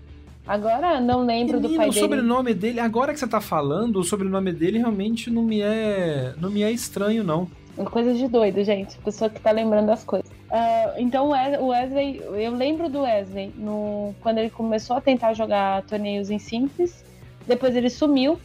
[0.47, 1.99] Agora não lembro Menino, do pai dele.
[1.99, 6.33] O sobrenome dele, agora que você tá falando, o sobrenome dele realmente não me é,
[6.41, 7.49] não me é estranho, não.
[7.87, 8.99] Coisa de doido, gente.
[8.99, 10.29] Pessoa que tá lembrando das coisas.
[10.31, 15.83] Uh, então o Wesley, eu lembro do Wesley no, quando ele começou a tentar jogar
[15.83, 17.05] torneios em simples.
[17.47, 18.39] Depois ele sumiu.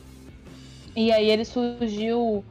[0.96, 2.44] E aí ele surgiu.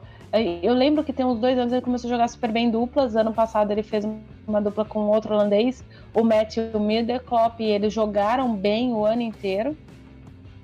[0.61, 3.15] Eu lembro que tem uns dois anos ele começou a jogar super bem duplas.
[3.15, 4.05] Ano passado ele fez
[4.47, 9.77] uma dupla com outro holandês, o Matthew Middelkop, e eles jogaram bem o ano inteiro.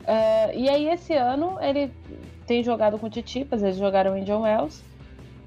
[0.01, 1.91] Uh, e aí esse ano ele
[2.47, 4.88] tem jogado com o Titipas, eles jogaram em John Wells.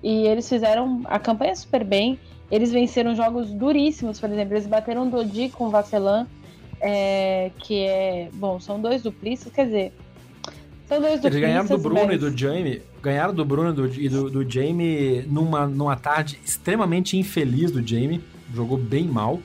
[0.03, 2.19] E eles fizeram a campanha super bem.
[2.51, 6.27] Eles venceram jogos duríssimos, por exemplo, eles bateram Dodi com o Vacelan,
[6.81, 8.29] é, que é.
[8.35, 9.93] Bom, são dois duplistas, quer dizer,
[10.93, 12.17] são dois Eles ganharam do Bruno mas...
[12.17, 12.83] e do Jamie.
[13.03, 18.23] Ganharam do Bruno do, e do, do Jamie numa, numa tarde extremamente infeliz do Jamie.
[18.55, 19.41] Jogou bem mal.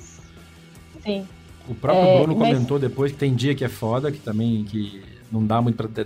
[1.02, 1.26] Sim.
[1.70, 2.50] O próprio é, Bruno mas...
[2.50, 6.06] comentou depois que tem dia que é foda, que também que não dá muito pra,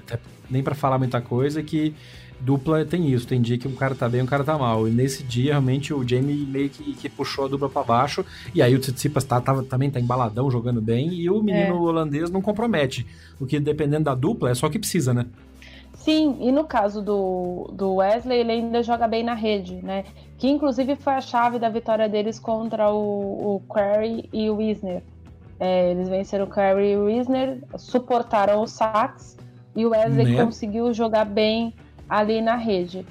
[0.49, 1.95] nem para falar muita coisa, que
[2.41, 4.87] dupla tem isso, tem dia que um cara tá bem e um cara tá mal.
[4.87, 8.25] E nesse dia, realmente, o Jamie meio que, que puxou a dupla para baixo.
[8.53, 11.13] E aí o Tsitsipas tá, tá, também tá embaladão, jogando bem.
[11.13, 11.79] E o menino é.
[11.79, 13.05] holandês não compromete.
[13.39, 15.27] O que, dependendo da dupla, é só o que precisa, né?
[15.93, 20.03] Sim, e no caso do, do Wesley, ele ainda joga bem na rede, né?
[20.37, 25.03] Que inclusive foi a chave da vitória deles contra o, o Query e o Wisner.
[25.59, 29.37] É, eles venceram o Query e o Wisner, suportaram o Sachs
[29.75, 30.43] e o Wesley né?
[30.43, 31.75] conseguiu jogar bem
[32.11, 33.05] ali na rede.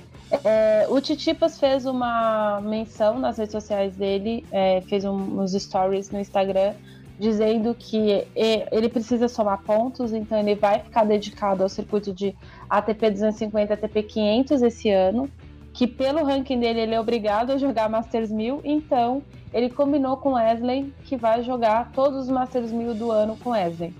[0.44, 6.10] É, o Titipas fez uma menção nas redes sociais dele, é, fez um, uns stories
[6.10, 6.74] no Instagram,
[7.18, 12.34] dizendo que ele precisa somar pontos, então ele vai ficar dedicado ao circuito de
[12.68, 15.30] ATP 250 ATP 500 esse ano,
[15.72, 20.32] que pelo ranking dele ele é obrigado a jogar Masters 1000, então ele combinou com
[20.34, 23.94] Wesley que vai jogar todos os Masters 1000 do ano com Wesley.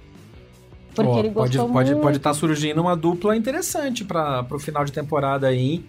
[0.94, 2.03] Porque oh, ele gostou pode, muito.
[2.03, 5.85] Pode estar tá surgindo uma dupla interessante para o final de temporada aí.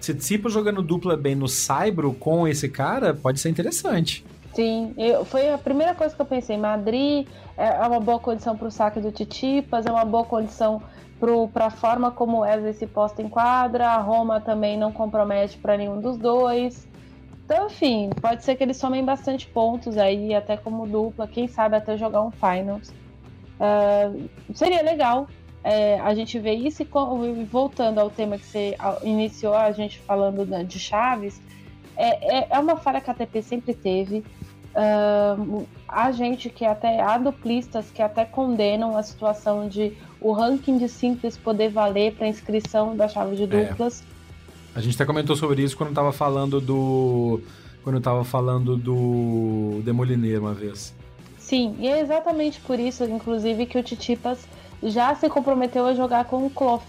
[0.00, 4.24] Se Tsipa jogando dupla bem no Saibro com esse cara, pode ser interessante.
[4.54, 6.56] Sim, eu, foi a primeira coisa que eu pensei.
[6.56, 10.82] Madrid é, é uma boa condição para o saque do Titipas, é uma boa condição
[11.52, 13.88] para a forma como Wesley se posta em quadra.
[13.88, 16.86] A Roma também não compromete para nenhum dos dois.
[17.44, 21.28] Então, enfim, pode ser que eles somem bastante pontos aí, até como dupla.
[21.28, 22.92] Quem sabe até jogar um Finals.
[23.58, 25.28] Uh, seria legal
[25.64, 30.46] é, a gente ver isso e voltando ao tema que você iniciou a gente falando
[30.64, 31.40] de Chaves,
[31.96, 34.24] é, é, é uma falha que a ATP sempre teve.
[34.76, 40.76] Uh, há gente que até há duplistas que até condenam a situação de o ranking
[40.76, 43.46] de simples poder valer para inscrição da chave de é.
[43.46, 44.04] duplas.
[44.74, 47.40] A gente até comentou sobre isso quando estava falando do
[47.82, 50.94] quando estava falando do Demolineiro uma vez.
[51.46, 54.48] Sim, e é exatamente por isso, inclusive, que o Titipas
[54.82, 56.82] já se comprometeu a jogar com o Clough.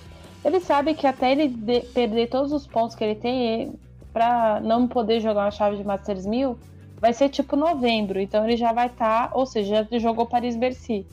[0.43, 1.47] Ele sabe que até ele
[1.93, 3.71] perder todos os pontos que ele tem
[4.11, 6.57] para não poder jogar uma chave de Masters 1000,
[6.99, 8.19] vai ser tipo novembro.
[8.19, 11.05] Então ele já vai estar, tá, ou seja, já jogou Paris-Bercy.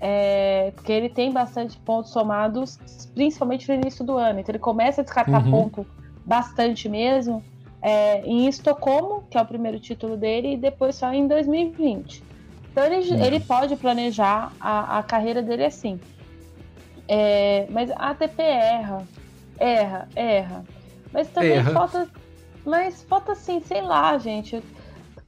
[0.00, 2.76] É, porque ele tem bastante pontos somados,
[3.14, 4.40] principalmente no início do ano.
[4.40, 5.50] Então ele começa a descartar uhum.
[5.52, 5.86] ponto
[6.26, 7.40] bastante mesmo
[7.80, 12.33] é, em Estocolmo, que é o primeiro título dele, e depois só em 2020.
[12.74, 16.00] Então ele, ele pode planejar a, a carreira dele assim.
[17.06, 19.06] É, mas a ATP erra,
[19.60, 20.64] erra, erra.
[21.12, 21.70] Mas também erra.
[21.70, 22.08] falta.
[22.66, 24.56] Mas falta assim, sei lá, gente.
[24.56, 24.62] O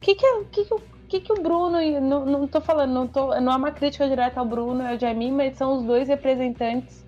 [0.00, 0.74] que que, que, que,
[1.08, 4.40] que, que o Bruno, não, não tô falando, não, tô, não é uma crítica direta
[4.40, 7.04] ao Bruno e ao Jaime, mas são os dois representantes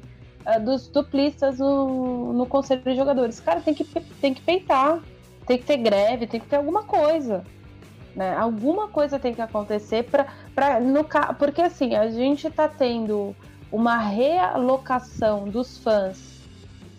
[0.47, 3.41] uh, dos duplistas no, no Conselho de Jogadores.
[3.41, 5.01] Cara, tem que, tem que peitar,
[5.49, 7.43] tem que ter greve, tem que ter alguma coisa.
[8.19, 8.37] Né?
[8.37, 10.27] Alguma coisa tem que acontecer para.
[11.39, 13.33] Porque assim, a gente está tendo
[13.71, 16.43] uma realocação dos fãs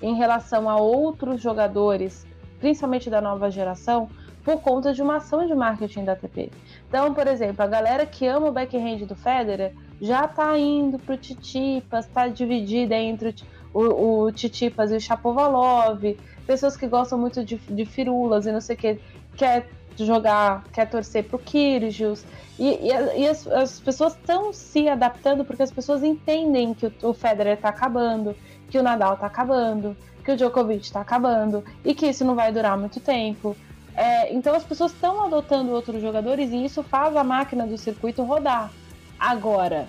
[0.01, 2.25] em relação a outros jogadores,
[2.61, 4.09] principalmente da nova geração,
[4.45, 6.53] por conta de uma ação de marketing da ATP.
[6.87, 11.15] Então, por exemplo, a galera que ama o backhand do Federer já está indo para
[11.15, 13.35] o Titipas, está dividida entre
[13.73, 16.01] o, o Titipas e o Chapovalov,
[16.47, 18.99] pessoas que gostam muito de, de firulas e não sei o que,
[19.35, 19.67] quer
[20.05, 22.23] jogar, quer torcer pro Kyrgios.
[22.57, 26.93] E, e, e as, as, pessoas estão se adaptando porque as pessoas entendem que o,
[27.03, 28.35] o Federer está acabando,
[28.69, 32.51] que o Nadal está acabando, que o Djokovic está acabando e que isso não vai
[32.51, 33.55] durar muito tempo.
[33.95, 38.23] É, então as pessoas estão adotando outros jogadores e isso faz a máquina do circuito
[38.23, 38.71] rodar.
[39.19, 39.87] Agora,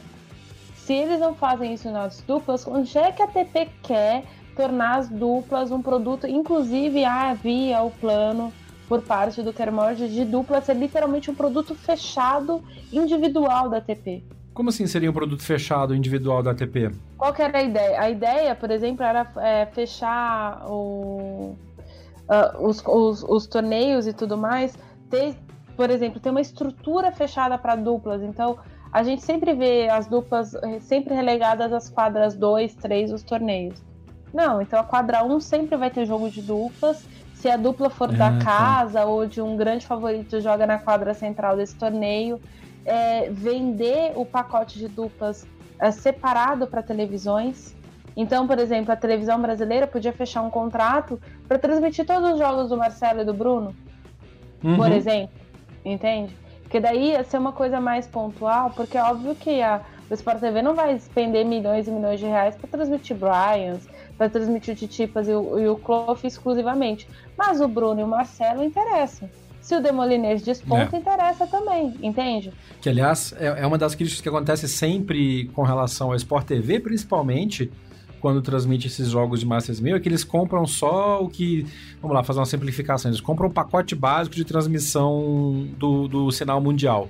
[0.75, 4.25] se eles não fazem isso nas duplas, onde é que a ATP quer
[4.57, 6.27] tornar as duplas um produto?
[6.27, 8.53] Inclusive, havia o plano
[8.91, 12.61] por parte do Kermode de dupla ser literalmente um produto fechado
[12.93, 14.25] individual da ATP.
[14.53, 16.91] Como assim seria um produto fechado individual da ATP?
[17.17, 18.01] Qual que era a ideia?
[18.01, 21.55] A ideia, por exemplo, era é, fechar o
[22.31, 24.77] uh, os, os, os torneios e tudo mais,
[25.09, 25.37] ter,
[25.77, 28.21] por exemplo, ter uma estrutura fechada para duplas.
[28.25, 28.59] Então,
[28.93, 33.81] a gente sempre vê as duplas eh, sempre relegadas às quadras 2, 3 dos torneios.
[34.35, 37.07] Não, então a quadra 1 um sempre vai ter jogo de duplas.
[37.41, 38.45] Se a dupla for da tá.
[38.45, 39.07] casa tá.
[39.07, 42.39] ou de um grande favorito joga na quadra central desse torneio,
[42.85, 45.47] é, vender o pacote de duplas
[45.79, 47.75] é, separado para televisões.
[48.15, 51.19] Então, por exemplo, a televisão brasileira podia fechar um contrato
[51.49, 53.75] para transmitir todos os jogos do Marcelo e do Bruno,
[54.63, 54.77] uhum.
[54.77, 55.35] por exemplo,
[55.83, 56.37] entende?
[56.63, 59.81] Porque daí ia ser uma coisa mais pontual, porque é óbvio que a,
[60.11, 63.89] o Sport TV não vai despender milhões e milhões de reais para transmitir Bryans,
[64.21, 67.09] para transmitir o Titipas e o, e o Clough exclusivamente.
[67.39, 69.31] Mas o Bruno e o Marcelo interessam.
[69.63, 70.99] Se o Demoliner desponta, é.
[70.99, 72.53] interessa também, entende?
[72.83, 76.81] Que, aliás, é, é uma das críticas que acontece sempre com relação ao Sport TV,
[76.81, 77.73] principalmente
[78.21, 81.65] quando transmite esses jogos de Masters 1000 é que eles compram só o que.
[82.03, 83.11] Vamos lá, fazer uma simplificação.
[83.11, 87.09] Eles compram um pacote básico de transmissão do, do sinal mundial.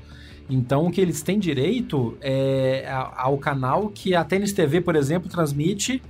[0.48, 5.28] Então, o que eles têm direito é ao canal que a Tênis TV, por exemplo,
[5.28, 6.00] transmite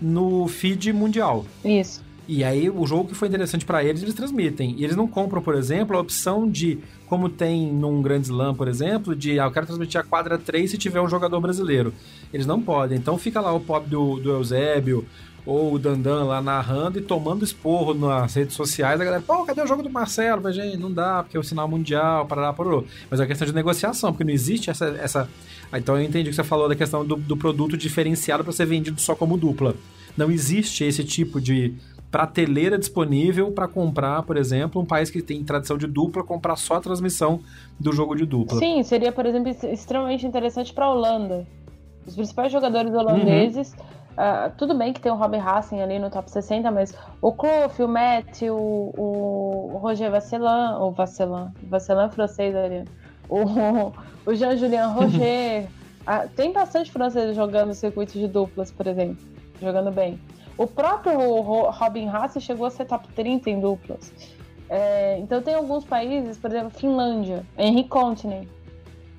[0.00, 1.44] no feed mundial.
[1.64, 2.02] Isso.
[2.32, 4.76] E aí, o jogo que foi interessante para eles, eles transmitem.
[4.78, 6.78] E eles não compram, por exemplo, a opção de,
[7.08, 10.70] como tem num Grand Slam, por exemplo, de, ah, eu quero transmitir a quadra 3
[10.70, 11.92] se tiver um jogador brasileiro.
[12.32, 12.96] Eles não podem.
[12.96, 15.04] Então fica lá o pop do, do Eusébio
[15.44, 19.00] ou o Dandan lá narrando e tomando esporro nas redes sociais.
[19.00, 20.40] A galera, pô, cadê o jogo do Marcelo?
[20.42, 22.84] Mas, gente, não dá, porque é o sinal mundial, parará, parou.
[23.10, 24.86] Mas é uma questão de negociação, porque não existe essa.
[25.00, 25.28] essa...
[25.72, 28.66] Ah, então eu entendi que você falou da questão do, do produto diferenciado para ser
[28.66, 29.74] vendido só como dupla.
[30.16, 31.74] Não existe esse tipo de
[32.10, 36.74] prateleira disponível para comprar, por exemplo, um país que tem tradição de dupla, comprar só
[36.74, 37.40] a transmissão
[37.78, 38.58] do jogo de dupla.
[38.58, 41.46] Sim, seria, por exemplo, extremamente interessante para a Holanda.
[42.04, 43.72] Os principais jogadores holandeses.
[43.72, 44.00] Uhum.
[44.10, 47.72] Uh, tudo bem que tem o Robin Hassen ali no top 60, mas o Clough,
[47.78, 48.92] o Matt, o,
[49.74, 52.84] o Roger Vasselin, o Vasselin, Vasselin francês ali,
[53.30, 53.92] o,
[54.26, 55.64] o Jean-Julien Roger.
[56.02, 59.24] uh, tem bastante franceses jogando circuitos de duplas, por exemplo,
[59.60, 60.20] jogando bem.
[60.58, 61.18] O próprio
[61.70, 64.12] Robin Haas chegou a ser top 30 em duplas.
[64.68, 68.46] É, então tem alguns países, por exemplo, Finlândia, Henry Continent.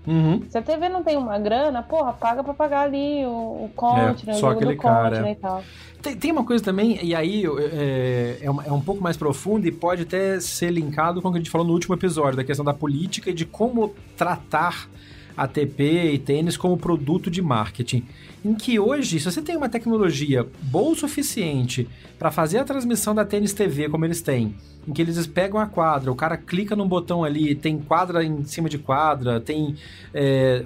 [0.05, 0.41] Uhum.
[0.49, 4.27] Se a TV não tem uma grana, porra, paga pra pagar ali o, o Continent,
[4.27, 5.27] é, só o aquele cara.
[5.27, 5.31] É.
[5.31, 5.63] e tal.
[6.01, 9.71] Tem, tem, uma coisa também, e aí é, é, é, um pouco mais profundo e
[9.71, 12.65] pode até ser linkado com o que a gente falou no último episódio, da questão
[12.65, 14.89] da política e de como tratar
[15.35, 18.05] ATP e tênis como produto de marketing.
[18.43, 23.13] Em que hoje, se você tem uma tecnologia boa o suficiente para fazer a transmissão
[23.13, 24.55] da Tênis TV como eles têm,
[24.87, 28.43] em que eles pegam a quadra, o cara clica num botão ali, tem quadra em
[28.43, 29.75] cima de quadra, tem
[30.11, 30.65] é,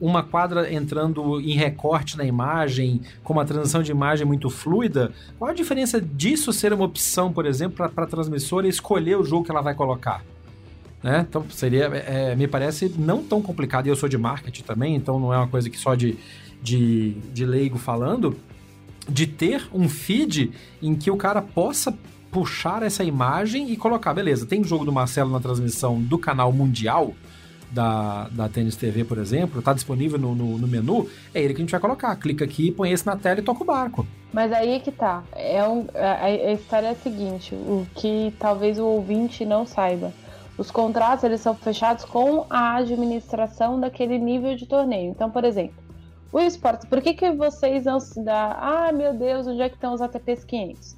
[0.00, 5.50] uma quadra entrando em recorte na imagem, com uma transição de imagem muito fluida, qual
[5.50, 9.52] a diferença disso ser uma opção, por exemplo, para a transmissora escolher o jogo que
[9.52, 10.33] ela vai colocar?
[11.04, 11.26] Né?
[11.28, 15.20] Então seria, é, me parece não tão complicado, e eu sou de marketing também, então
[15.20, 16.16] não é uma coisa que só de,
[16.62, 18.34] de, de leigo falando,
[19.06, 20.50] de ter um feed
[20.80, 21.92] em que o cara possa
[22.32, 26.50] puxar essa imagem e colocar, beleza, tem o jogo do Marcelo na transmissão do canal
[26.50, 27.12] mundial
[27.70, 31.60] da, da Tênis TV, por exemplo, tá disponível no, no, no, menu, é ele que
[31.60, 32.16] a gente vai colocar.
[32.16, 34.06] Clica aqui, põe esse na tela e toca o barco.
[34.32, 35.22] Mas aí que tá.
[35.32, 40.12] É um, a, a história é a seguinte, o que talvez o ouvinte não saiba
[40.56, 45.10] Os contratos eles são fechados com a administração daquele nível de torneio.
[45.10, 45.82] Então, por exemplo,
[46.32, 48.56] o esporte, por que, que vocês não se dá?
[48.60, 50.96] Ah, meu Deus, onde é que estão os ATPs 500?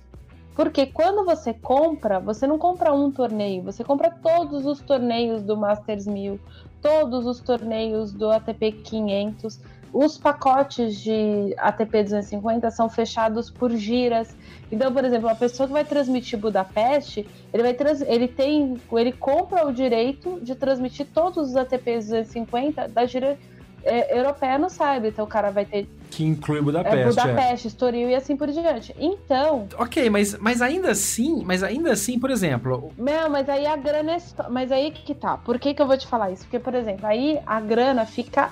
[0.54, 5.54] Porque quando você compra, você não compra um torneio, você compra todos os torneios do
[5.54, 6.40] Masters 1000,
[6.80, 9.61] todos os torneios do ATP 500.
[9.93, 14.37] Os pacotes de ATP 250 são fechados por giras.
[14.70, 18.01] Então, por exemplo, a pessoa que vai transmitir Budapeste, ele vai trans...
[18.03, 23.39] ele tem, ele compra o direito de transmitir todos os ATPs 250 da gira
[23.87, 25.07] é, europeia no Cyber.
[25.07, 25.89] Então o cara vai ter.
[26.11, 26.99] Que inclui Budapeste.
[26.99, 27.68] É, Budapeste, é.
[27.68, 28.95] Estoril e assim por diante.
[28.99, 29.68] Então.
[29.78, 32.93] Ok, mas, mas ainda assim, mas ainda assim, por exemplo.
[32.99, 34.18] Não, mas aí a grana é.
[34.51, 35.39] Mas aí que tá.
[35.39, 36.43] Por que, que eu vou te falar isso?
[36.43, 38.51] Porque, por exemplo, aí a grana fica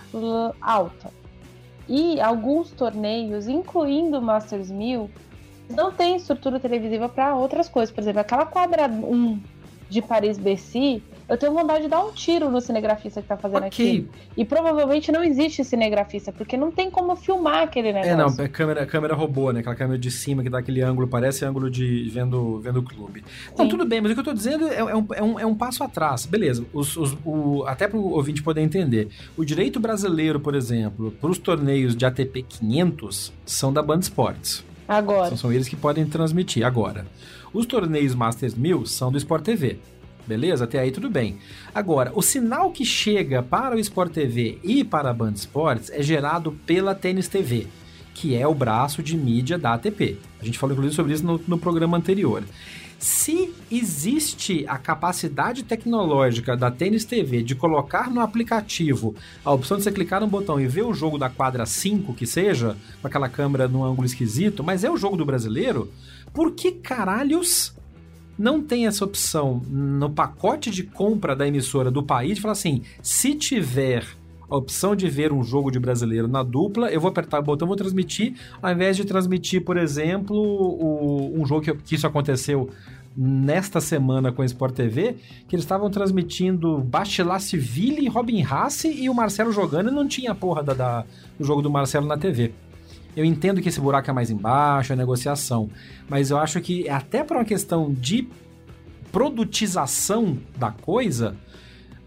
[0.60, 1.23] alta.
[1.88, 5.10] E alguns torneios, incluindo o Masters 1000,
[5.70, 7.94] não tem estrutura televisiva para outras coisas.
[7.94, 9.40] Por exemplo, aquela quadra 1
[9.88, 13.66] de Paris-Bercy eu tenho vontade de dar um tiro no cinegrafista que tá fazendo okay.
[13.66, 14.08] aquilo.
[14.36, 18.12] E provavelmente não existe cinegrafista, porque não tem como filmar aquele negócio.
[18.12, 19.60] É, não, é câmera, câmera robô, né?
[19.60, 23.24] Aquela câmera de cima que dá aquele ângulo, parece ângulo de vendo, vendo o clube.
[23.52, 25.46] Então, tudo bem, mas o que eu tô dizendo é, é, um, é, um, é
[25.46, 26.26] um passo atrás.
[26.26, 29.08] Beleza, os, os, o, até pro ouvinte poder entender.
[29.36, 34.64] O direito brasileiro, por exemplo, para os torneios de ATP 500 são da Band Esportes.
[34.86, 35.30] Agora.
[35.30, 37.06] São, são eles que podem transmitir agora.
[37.54, 39.78] Os torneios Masters 1000 são do Sport TV.
[40.26, 40.64] Beleza?
[40.64, 41.38] Até aí tudo bem.
[41.74, 46.02] Agora, o sinal que chega para o Sport TV e para a Band Esportes é
[46.02, 47.66] gerado pela Tênis TV,
[48.14, 50.18] que é o braço de mídia da ATP.
[50.40, 52.42] A gente falou inclusive sobre isso no, no programa anterior.
[52.98, 59.14] Se existe a capacidade tecnológica da Tênis TV de colocar no aplicativo
[59.44, 62.26] a opção de você clicar no botão e ver o jogo da quadra 5, que
[62.26, 65.92] seja, com aquela câmera num ângulo esquisito, mas é o jogo do brasileiro,
[66.32, 67.74] por que caralhos
[68.38, 72.82] não tem essa opção no pacote de compra da emissora do país de falar assim:
[73.02, 74.04] se tiver
[74.48, 77.66] a opção de ver um jogo de brasileiro na dupla, eu vou apertar o botão,
[77.66, 82.70] vou transmitir, ao invés de transmitir, por exemplo, o, um jogo que, que isso aconteceu
[83.16, 85.16] nesta semana com a Sport TV,
[85.46, 90.34] que eles estavam transmitindo Bastilasciville, Robin Hasse e o Marcelo jogando e não tinha a
[90.34, 91.04] porra da, da,
[91.38, 92.52] do jogo do Marcelo na TV.
[93.16, 95.70] Eu entendo que esse buraco é mais embaixo, é negociação,
[96.08, 98.28] mas eu acho que até para uma questão de
[99.12, 101.36] produtização da coisa,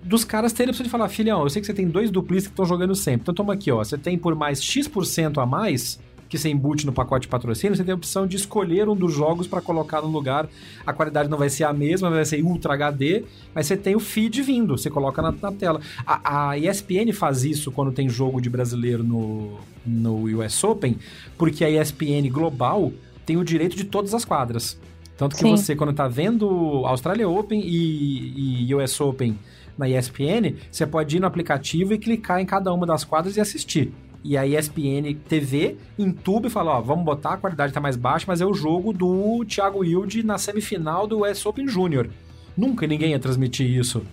[0.04, 2.54] dos caras terem a de falar, filhão, eu sei que você tem dois duplistas que
[2.54, 6.00] estão jogando sempre, então toma aqui, ó, você tem por mais X% a mais,
[6.30, 9.14] que você embute no pacote de patrocínio, você tem a opção de escolher um dos
[9.14, 10.48] jogos para colocar no lugar.
[10.86, 13.24] A qualidade não vai ser a mesma, vai ser Ultra HD,
[13.54, 15.80] mas você tem o feed vindo, você coloca na, na tela.
[16.06, 20.98] A, a, ESPN faz isso quando tem jogo de brasileiro no, no US Open,
[21.38, 22.92] porque a ESPN Global
[23.26, 24.80] tem o direito de todas as quadras.
[25.18, 25.58] Tanto que Sim.
[25.58, 26.48] você, quando tá vendo
[26.86, 29.38] Australia Open e, e US Open
[29.78, 33.42] na ESPN, você pode ir no aplicativo e clicar em cada uma das quadras e
[33.42, 33.92] assistir.
[34.24, 38.26] E a ESPN TV entuba e fala: Ó, vamos botar, a qualidade tá mais baixa,
[38.28, 42.10] mas é o jogo do Thiago Wilde na semifinal do US Open Júnior.
[42.56, 44.04] Nunca ninguém ia transmitir isso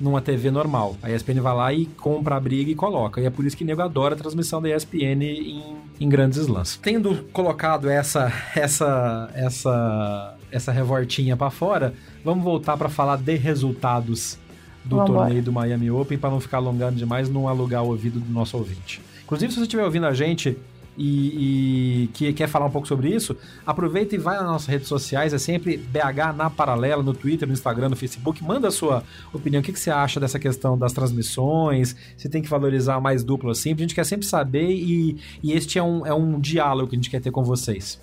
[0.00, 0.96] numa TV normal.
[1.02, 3.20] A ESPN vai lá e compra a briga e coloca.
[3.20, 6.38] E é por isso que o nego adora a transmissão da ESPN em, em grandes
[6.38, 6.78] slams.
[6.82, 11.94] Tendo colocado essa essa essa essa revoltinha para fora,
[12.24, 14.38] vamos voltar para falar de resultados
[14.84, 15.20] do Vambora.
[15.20, 18.56] torneio do Miami Open para não ficar alongando demais, não alugar o ouvido do nosso
[18.56, 19.00] ouvinte.
[19.30, 20.58] Inclusive, se você estiver ouvindo a gente
[20.98, 24.88] e, e, que quer falar um pouco sobre isso, aproveita e vai nas nossas redes
[24.88, 29.04] sociais, é sempre BH na Paralela, no Twitter, no Instagram, no Facebook, manda a sua
[29.32, 33.22] opinião, o que, que você acha dessa questão das transmissões, se tem que valorizar mais
[33.22, 36.88] duplo assim, a gente quer sempre saber e, e este é um, é um diálogo
[36.88, 38.00] que a gente quer ter com vocês.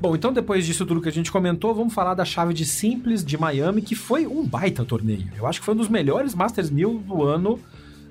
[0.00, 3.24] Bom, então depois disso tudo que a gente comentou, vamos falar da chave de simples
[3.24, 5.28] de Miami, que foi um baita torneio.
[5.36, 7.58] Eu acho que foi um dos melhores Masters 1000 do ano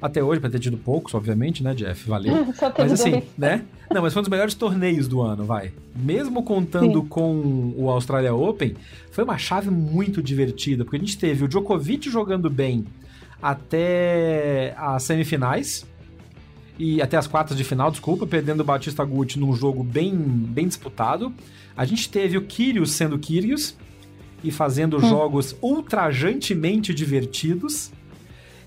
[0.01, 2.07] até hoje, pra ter tido poucos, obviamente, né, Jeff?
[2.07, 2.53] Valeu.
[2.53, 3.23] Só mas assim, dois.
[3.38, 3.63] né?
[3.91, 5.71] Não, mas foi um dos melhores torneios do ano, vai.
[5.95, 7.07] Mesmo contando Sim.
[7.07, 8.75] com o Australia Open,
[9.11, 12.85] foi uma chave muito divertida, porque a gente teve o Djokovic jogando bem
[13.41, 15.85] até as semifinais,
[16.79, 20.67] e até as quartas de final, desculpa, perdendo o Batista Gucci num jogo bem, bem
[20.67, 21.33] disputado.
[21.78, 23.78] A gente teve o Kyrios sendo Kyrios
[24.43, 25.01] e fazendo hum.
[25.01, 27.91] jogos ultrajantemente divertidos.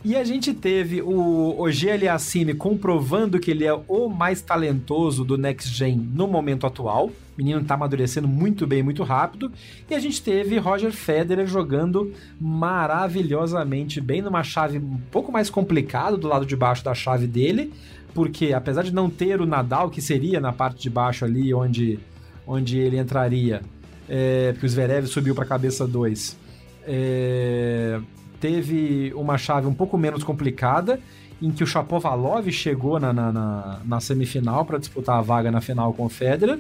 [0.03, 5.37] E a gente teve o Ogier Aliassime comprovando que ele é o mais talentoso do
[5.37, 7.09] Next Gen no momento atual.
[7.09, 9.53] O menino tá amadurecendo muito bem, muito rápido.
[9.91, 16.17] E a gente teve Roger Federer jogando maravilhosamente bem numa chave um pouco mais complicada
[16.17, 17.71] do lado de baixo da chave dele,
[18.15, 21.99] porque apesar de não ter o Nadal, que seria na parte de baixo ali onde,
[22.47, 23.63] onde ele entraria,
[24.09, 26.37] é, porque o Zverev subiu para a cabeça 2,
[26.85, 28.01] é,
[28.41, 30.99] teve uma chave um pouco menos complicada,
[31.41, 35.61] em que o Chapovalov chegou na, na, na, na semifinal para disputar a vaga na
[35.61, 36.59] final com o Federer.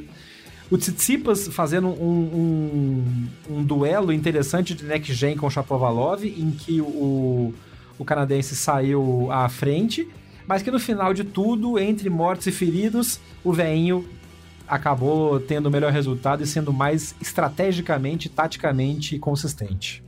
[0.70, 3.04] O Tsitsipas fazendo um,
[3.50, 7.52] um, um duelo interessante de next gen com o Chapovalov, em que o,
[7.98, 10.08] o canadense saiu à frente,
[10.46, 14.08] mas que no final de tudo, entre mortos e feridos, o veinho
[14.70, 20.02] acabou tendo o melhor resultado e sendo mais estrategicamente, taticamente consistente.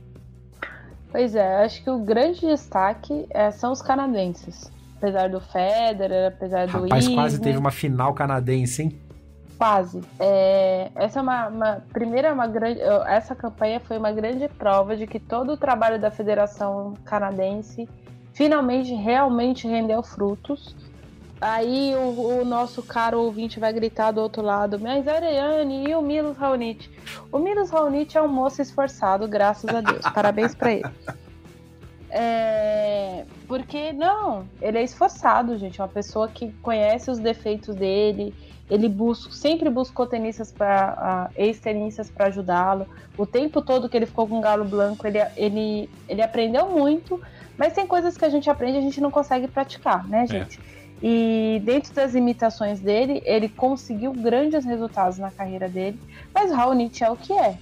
[1.11, 4.71] Pois é, acho que o grande destaque é, são os canadenses.
[4.97, 8.99] Apesar do Federer, apesar do Rapaz, quase teve uma final canadense, hein?
[9.57, 10.01] Quase.
[10.17, 15.05] É, essa é uma, uma, primeira uma grande, essa campanha foi uma grande prova de
[15.05, 17.87] que todo o trabalho da Federação Canadense
[18.33, 20.75] finalmente realmente rendeu frutos.
[21.43, 26.01] Aí o, o, nosso caro ouvinte vai gritar do outro lado, mas Ariane e o
[26.01, 26.89] Milos Raonic?
[27.29, 30.05] O Milos Raonic é um moço esforçado, graças a Deus.
[30.13, 30.83] Parabéns para ele.
[32.15, 35.81] É, porque, não, ele é esforçado, gente.
[35.81, 38.35] É uma pessoa que conhece os defeitos dele.
[38.69, 42.85] Ele busca, sempre buscou tenistas para uh, ex-tenistas para ajudá-lo.
[43.17, 47.19] O tempo todo que ele ficou com o Galo Blanco, ele, ele, ele aprendeu muito.
[47.57, 50.27] Mas tem coisas que a gente aprende e a gente não consegue praticar, né, é.
[50.27, 50.59] gente?
[50.59, 50.82] É.
[51.05, 55.99] E dentro das imitações dele, ele conseguiu grandes resultados na carreira dele.
[56.33, 57.57] Mas Raonic é o que é.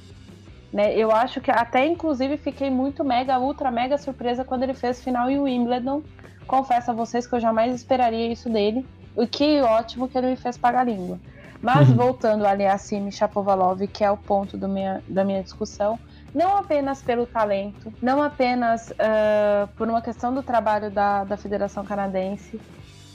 [0.71, 0.95] Né?
[0.95, 5.27] Eu acho que até inclusive fiquei muito mega, ultra mega surpresa quando ele fez final
[5.27, 6.03] em Wimbledon.
[6.45, 8.85] Confesso a vocês que eu jamais esperaria isso dele.
[9.15, 11.19] O que ótimo que ele me fez pagar a língua.
[11.59, 11.95] Mas uhum.
[11.95, 15.97] voltando ali a Simi Chapovalov, que é o ponto minha, da minha discussão,
[16.33, 21.83] não apenas pelo talento, não apenas uh, por uma questão do trabalho da, da Federação
[21.83, 22.59] Canadense,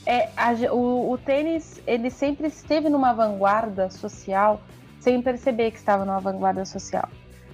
[0.07, 4.61] é, a, o, o, tênis ele sempre esteve numa vanguarda social
[5.01, 7.09] sem perceber que estava numa vanguarda social.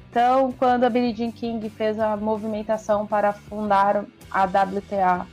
[0.08, 5.26] Então, quando a Billie Jean King fez a movimentação para fundar a WTA,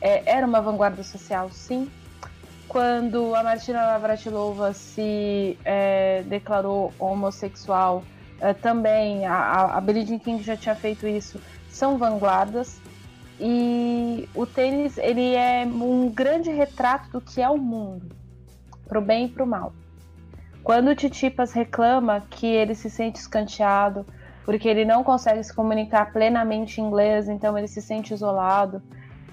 [0.00, 1.88] é, era uma vanguarda social, sim.
[2.66, 8.02] Quando a Martina Navratilova se é, declarou homossexual,
[8.40, 11.40] é, também a, a Billie Jean King já tinha feito isso.
[11.70, 12.80] São vanguardas.
[13.38, 18.14] E o tênis, ele é um grande retrato do que é o mundo,
[18.88, 19.72] pro bem e pro mal.
[20.62, 24.06] Quando o Titipas reclama que ele se sente escanteado,
[24.44, 28.82] porque ele não consegue se comunicar plenamente em inglês, então ele se sente isolado.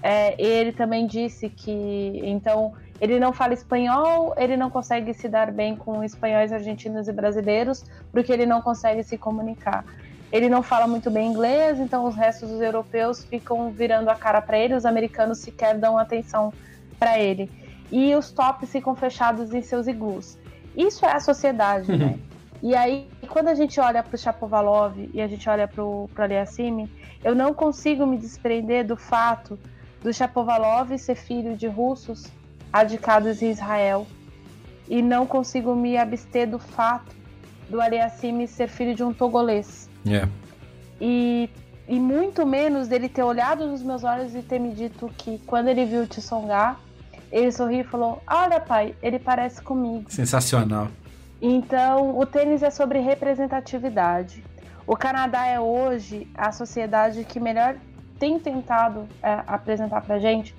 [0.02, 5.50] É, ele também disse que então ele não fala espanhol, ele não consegue se dar
[5.50, 9.84] bem com espanhóis, argentinos e brasileiros, porque ele não consegue se comunicar.
[10.32, 14.42] Ele não fala muito bem inglês, então os restos dos europeus ficam virando a cara
[14.42, 16.52] para ele, os americanos sequer dão atenção
[16.98, 17.50] para ele.
[17.90, 20.38] E os tops ficam fechados em seus iglus.
[20.76, 21.98] Isso é a sociedade, uhum.
[21.98, 22.18] né?
[22.62, 26.08] E aí, quando a gente olha para o Chapovalov e a gente olha para o
[26.16, 26.90] Aliassime,
[27.22, 29.58] eu não consigo me desprender do fato
[30.02, 32.24] do Chapovalov ser filho de russos
[32.72, 34.06] radicados em Israel
[34.88, 37.14] e não consigo me abster do fato
[37.68, 39.83] do Aliassime ser filho de um togolês.
[40.06, 40.30] Yeah.
[41.00, 41.48] E,
[41.88, 45.68] e muito menos dele ter olhado nos meus olhos e ter me dito que quando
[45.68, 46.76] ele viu o Tsonga,
[47.32, 50.10] ele sorriu e falou: Olha, pai, ele parece comigo.
[50.10, 50.88] Sensacional.
[51.40, 54.42] Então, o tênis é sobre representatividade.
[54.86, 57.76] O Canadá é hoje a sociedade que melhor
[58.18, 60.54] tem tentado é, apresentar pra gente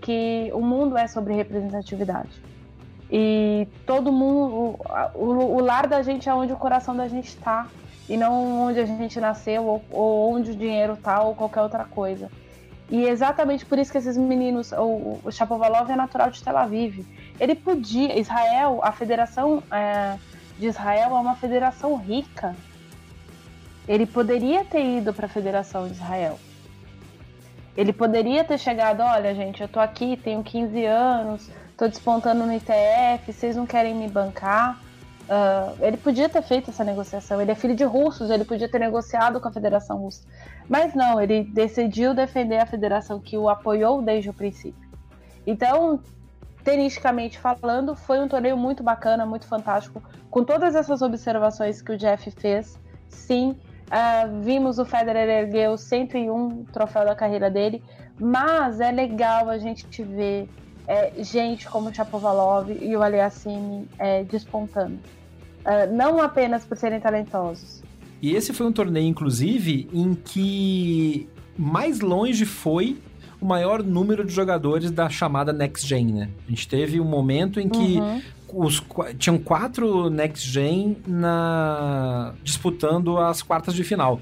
[0.00, 2.42] que o mundo é sobre representatividade.
[3.10, 4.80] E todo mundo, o,
[5.14, 7.68] o, o lar da gente é onde o coração da gente está
[8.08, 11.84] e não onde a gente nasceu ou, ou onde o dinheiro tá ou qualquer outra
[11.84, 12.30] coisa.
[12.90, 17.04] E exatamente por isso que esses meninos, o, o Chapovalov é natural de Tel Aviv.
[17.40, 20.16] Ele podia, Israel, a federação é,
[20.58, 22.54] de Israel é uma federação rica.
[23.88, 26.38] Ele poderia ter ido para a federação de Israel.
[27.76, 32.52] Ele poderia ter chegado, olha gente, eu tô aqui, tenho 15 anos, tô despontando no
[32.52, 34.78] ITF, vocês não querem me bancar.
[35.24, 37.40] Uh, ele podia ter feito essa negociação.
[37.40, 40.26] Ele é filho de russos, ele podia ter negociado com a Federação Russa.
[40.68, 44.88] Mas não, ele decidiu defender a federação que o apoiou desde o princípio.
[45.46, 46.00] Então,
[46.62, 50.02] tenisticamente falando, foi um torneio muito bacana, muito fantástico.
[50.30, 53.56] Com todas essas observações que o Jeff fez, sim,
[53.88, 57.82] uh, vimos o Federer erguer o 101 troféu da carreira dele,
[58.18, 60.48] Mas é legal a gente ver
[60.86, 64.98] é, gente como o Chapovalov e o Aliassime é, despontando.
[65.64, 67.82] Uh, não apenas por serem talentosos.
[68.20, 71.26] E esse foi um torneio, inclusive, em que
[71.56, 72.98] mais longe foi
[73.40, 76.28] o maior número de jogadores da chamada Next Gen, né?
[76.46, 78.22] A gente teve um momento em que uhum.
[78.54, 78.82] os,
[79.18, 84.20] tinham quatro Next Gen na, disputando as quartas de final.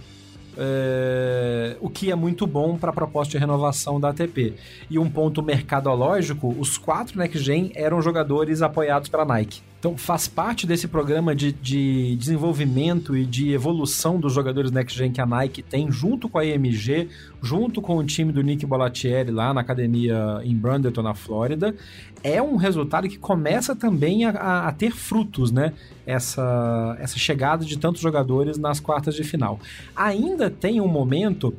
[0.57, 4.55] É, o que é muito bom para a proposta de renovação da ATP.
[4.91, 9.63] E um ponto mercadológico: os quatro Next Gen eram jogadores apoiados pela Nike.
[9.83, 15.11] Então, faz parte desse programa de, de desenvolvimento e de evolução dos jogadores Next Gen
[15.11, 17.09] que a Nike tem, junto com a EMG,
[17.43, 21.75] junto com o time do Nick Bolatieri lá na academia em Brandon, na Flórida.
[22.23, 25.73] É um resultado que começa também a, a ter frutos, né?
[26.07, 29.59] Essa, essa chegada de tantos jogadores nas quartas de final.
[29.97, 31.53] Ainda tem um momento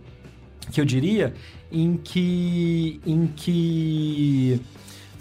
[0.72, 1.34] que eu diria
[1.70, 3.02] em que.
[3.06, 4.62] em que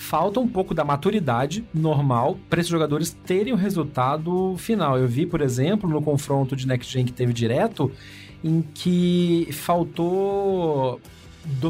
[0.02, 4.98] falta um pouco da maturidade normal para esses jogadores terem o resultado final.
[4.98, 7.90] Eu vi, por exemplo, no confronto de Next Gen que teve direto,
[8.42, 11.00] em que faltou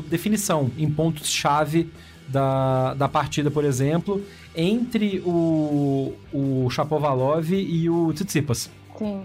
[0.08, 1.92] definição em pontos-chave
[2.26, 4.24] da, da partida, por exemplo,
[4.56, 8.70] entre o, o Chapovalov e o Tsitsipas.
[8.96, 9.24] Sim.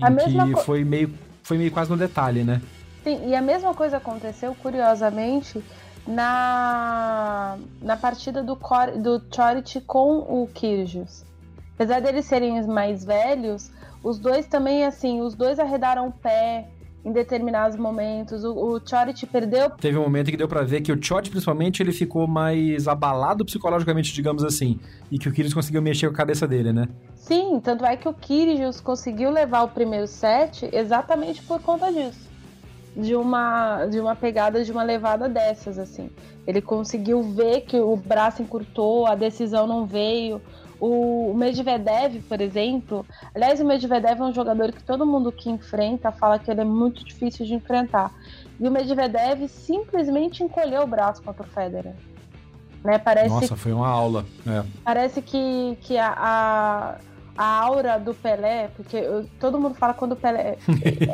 [0.00, 2.62] A mesma que foi meio, foi meio quase no detalhe, né?
[3.04, 5.62] Sim, e a mesma coisa aconteceu, curiosamente,
[6.06, 11.24] na, na partida do, do Chorit com o Kyrgios.
[11.74, 13.70] Apesar deles serem os mais velhos,
[14.02, 16.68] os dois também, assim, os dois arredaram o pé
[17.04, 18.44] em determinados momentos.
[18.44, 19.70] O, o Chorit perdeu.
[19.70, 23.44] Teve um momento que deu para ver que o Chorit, principalmente, ele ficou mais abalado
[23.44, 24.80] psicologicamente, digamos assim,
[25.10, 26.88] e que o Kyrgios conseguiu mexer com a cabeça dele, né?
[27.14, 32.25] Sim, tanto é que o Kyrgios conseguiu levar o primeiro set exatamente por conta disso
[32.96, 36.10] de uma, de uma pegada, de uma levada dessas, assim.
[36.46, 40.40] Ele conseguiu ver que o braço encurtou, a decisão não veio.
[40.80, 46.10] O Medvedev, por exemplo, aliás, o Medvedev é um jogador que todo mundo que enfrenta
[46.10, 48.12] fala que ele é muito difícil de enfrentar.
[48.58, 51.94] E o Medvedev simplesmente encolheu o braço contra o Federer.
[52.82, 52.98] Né?
[52.98, 54.24] Parece, Nossa, foi uma aula.
[54.46, 54.64] É.
[54.84, 56.94] Parece que, que a, a
[57.36, 60.56] a aura do Pelé, porque eu, todo mundo fala quando o Pelé.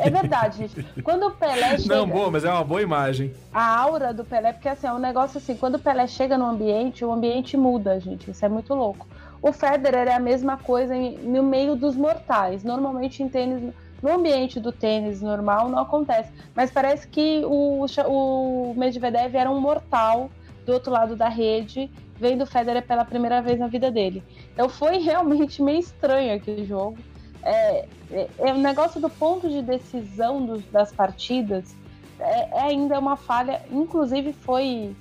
[0.01, 1.01] é verdade, gente.
[1.01, 1.95] Quando o Pelé chega.
[1.95, 3.33] Não, boa, mas é uma boa imagem.
[3.53, 6.45] A aura do Pelé, porque assim, é um negócio assim, quando o Pelé chega no
[6.45, 8.31] ambiente, o ambiente muda, gente.
[8.31, 9.07] Isso é muito louco.
[9.41, 12.63] O Federer é a mesma coisa em, no meio dos mortais.
[12.63, 13.73] Normalmente em tênis.
[14.01, 16.31] No ambiente do tênis normal não acontece.
[16.53, 20.29] Mas parece que o, o Medvedev era um mortal
[20.65, 21.89] do outro lado da rede
[22.23, 24.23] vendo o Federer pela primeira vez na vida dele.
[24.53, 26.97] Então foi realmente meio estranho aquele jogo.
[27.43, 31.75] É, é, é o negócio do ponto de decisão dos, das partidas
[32.17, 33.61] é, é, ainda uma falha.
[33.69, 34.95] Inclusive foi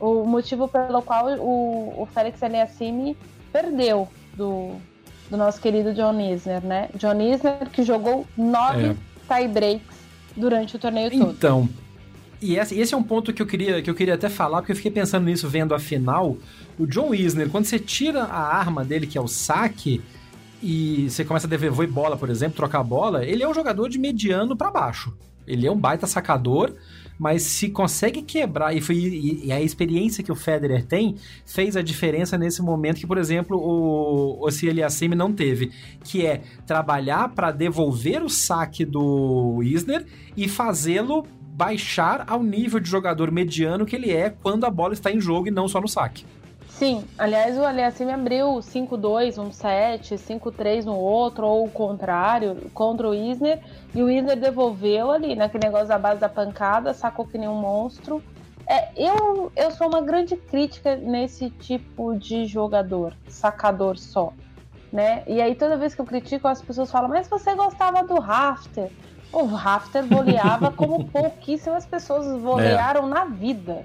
[0.00, 3.14] o motivo pelo qual o, o Félix Aliassime
[3.52, 4.76] perdeu do,
[5.30, 6.88] do nosso querido John Isner, né?
[6.94, 8.96] John Isner que jogou nove
[9.28, 9.36] é.
[9.36, 10.02] tie breaks
[10.34, 11.30] durante o torneio todo.
[11.30, 11.68] Então,
[12.42, 14.72] e esse, esse, é um ponto que eu, queria, que eu queria até falar, porque
[14.72, 16.36] eu fiquei pensando nisso vendo a final.
[16.78, 20.02] O John Isner, quando você tira a arma dele, que é o saque,
[20.62, 23.98] e você começa a devolver bola, por exemplo, trocar bola, ele é um jogador de
[23.98, 25.16] mediano para baixo.
[25.46, 26.72] Ele é um baita sacador,
[27.18, 31.16] mas se consegue quebrar, e, foi, e, a experiência que o Federer tem
[31.46, 35.70] fez a diferença nesse momento que, por exemplo, o Ossieliassime não teve,
[36.04, 40.04] que é trabalhar para devolver o saque do Isner
[40.36, 45.12] e fazê-lo baixar ao nível de jogador mediano que ele é quando a bola está
[45.12, 46.24] em jogo e não só no saque.
[46.66, 53.08] Sim, aliás, o Aliassime abriu 5-2 um set, 5-3 no outro, ou o contrário, contra
[53.08, 53.60] o Isner,
[53.94, 57.54] e o Isner devolveu ali, naquele negócio da base da pancada, sacou que nem um
[57.54, 58.22] monstro.
[58.66, 64.32] É, eu, eu sou uma grande crítica nesse tipo de jogador, sacador só.
[64.90, 65.22] Né?
[65.26, 68.90] E aí toda vez que eu critico, as pessoas falam, mas você gostava do Rafter
[69.32, 73.10] o Rafter voleava como pouquíssimas pessoas volearam é.
[73.10, 73.84] na vida.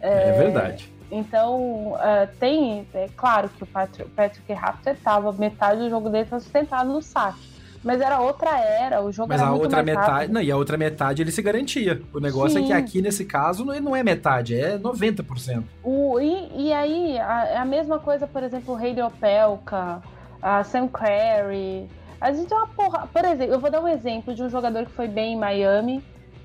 [0.00, 0.92] É, é verdade.
[1.10, 2.86] Então, uh, tem.
[2.94, 7.58] É claro que o Patrick, Patrick Rafter estava, metade do jogo dele sustentado no saque.
[7.82, 10.10] Mas era outra era, o jogo Mas era a outra metade.
[10.10, 10.32] Rápido.
[10.32, 12.02] Não, e a outra metade ele se garantia.
[12.12, 12.64] O negócio Sim.
[12.64, 15.62] é que aqui, nesse caso, não é metade, é 90%.
[15.82, 20.02] O, e, e aí, a, a mesma coisa, por exemplo, o Rei Opelka,
[20.42, 21.88] a Sam Querrey.
[22.20, 23.06] A gente tem uma porra.
[23.06, 25.98] Por exemplo, eu vou dar um exemplo de um jogador que foi bem em Miami,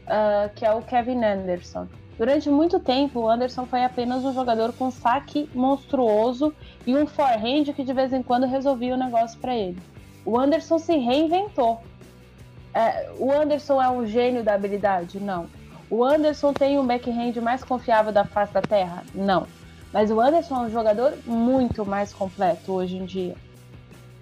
[0.03, 1.87] uh, que é o Kevin Anderson.
[2.17, 6.53] Durante muito tempo, o Anderson foi apenas um jogador com saque monstruoso
[6.85, 9.81] e um forehand que de vez em quando resolvia o negócio para ele.
[10.23, 11.81] O Anderson se reinventou.
[12.73, 15.19] É, o Anderson é um gênio da habilidade?
[15.19, 15.47] Não.
[15.89, 19.03] O Anderson tem o backhand mais confiável da face da terra?
[19.13, 19.47] Não.
[19.91, 23.35] Mas o Anderson é um jogador muito mais completo hoje em dia.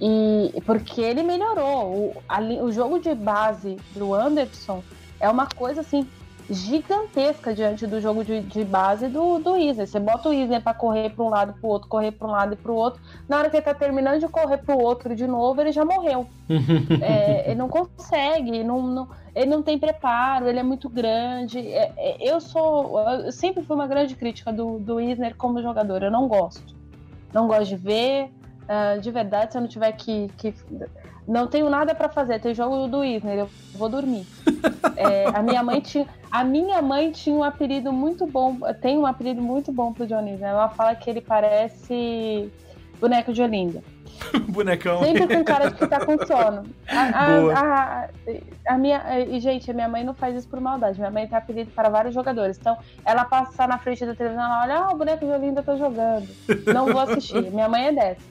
[0.02, 1.93] E porque ele melhorou.
[1.93, 4.84] O, a, o jogo de base do Anderson
[5.20, 6.08] é uma coisa assim
[6.49, 9.88] gigantesca diante do jogo de, de base do, do Isner.
[9.88, 12.32] Você bota o Isner para correr para um lado para o outro, correr para um
[12.32, 13.02] lado e para o outro.
[13.28, 15.86] Na hora que ele tá terminando de correr para o outro de novo, ele já
[15.86, 16.28] morreu.
[17.02, 21.60] é, ele não consegue, não, não, ele não tem preparo, ele é muito grande.
[21.60, 26.04] É, é, eu sou, eu sempre fui uma grande crítica do, do Isner como jogador.
[26.04, 26.76] Eu não gosto,
[27.34, 28.30] não gosto de ver.
[28.72, 30.54] Uh, de verdade, se eu não tiver que, que
[31.28, 34.26] não tenho nada para fazer, tem jogo do Isner, eu vou dormir.
[34.96, 39.06] é, a minha mãe tinha, a minha mãe tinha um apelido muito bom, tem um
[39.06, 40.52] apelido muito bom pro Johnny Isner.
[40.52, 42.50] Ela fala que ele parece
[42.98, 43.84] boneco de Olinda.
[44.50, 45.04] Bonecão.
[45.04, 46.64] Sempre com cara de que tá com sono.
[46.88, 48.10] A, a, a,
[48.68, 51.00] a, minha, e, gente, a minha mãe não faz isso por maldade.
[51.00, 52.58] Minha mãe tem apelido para vários jogadores.
[52.58, 55.76] Então, ela passa na frente da televisão, ela olha, ah, o boneco de Olinda tá
[55.76, 56.30] jogando.
[56.74, 57.52] Não vou assistir.
[57.52, 58.31] Minha mãe é dessa.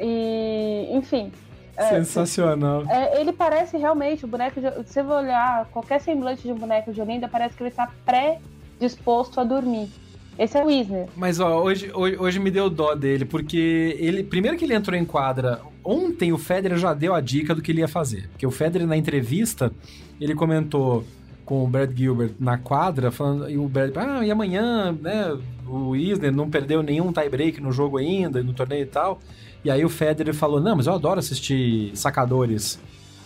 [0.00, 1.30] E, enfim,
[1.76, 2.84] é, Sensacional.
[2.88, 4.70] É, ele parece realmente o boneco de.
[4.88, 9.40] Se você olhar qualquer semblante de um boneco de Olinda, parece que ele está pré-disposto
[9.40, 9.88] a dormir.
[10.38, 11.08] Esse é o Wisner.
[11.16, 14.22] Mas ó, hoje, hoje, hoje, me deu dó dele, porque ele.
[14.22, 15.60] Primeiro que ele entrou em quadra.
[15.82, 18.28] Ontem o Federer já deu a dica do que ele ia fazer.
[18.30, 19.70] Porque o Federer, na entrevista,
[20.20, 21.04] ele comentou
[21.44, 25.94] com o Brad Gilbert na quadra, falando, e o Brad, ah, e amanhã, né, o
[25.94, 29.20] Isner não perdeu nenhum tie-break no jogo ainda, no torneio e tal.
[29.64, 32.78] E aí o Federer falou: Não, mas eu adoro assistir sacadores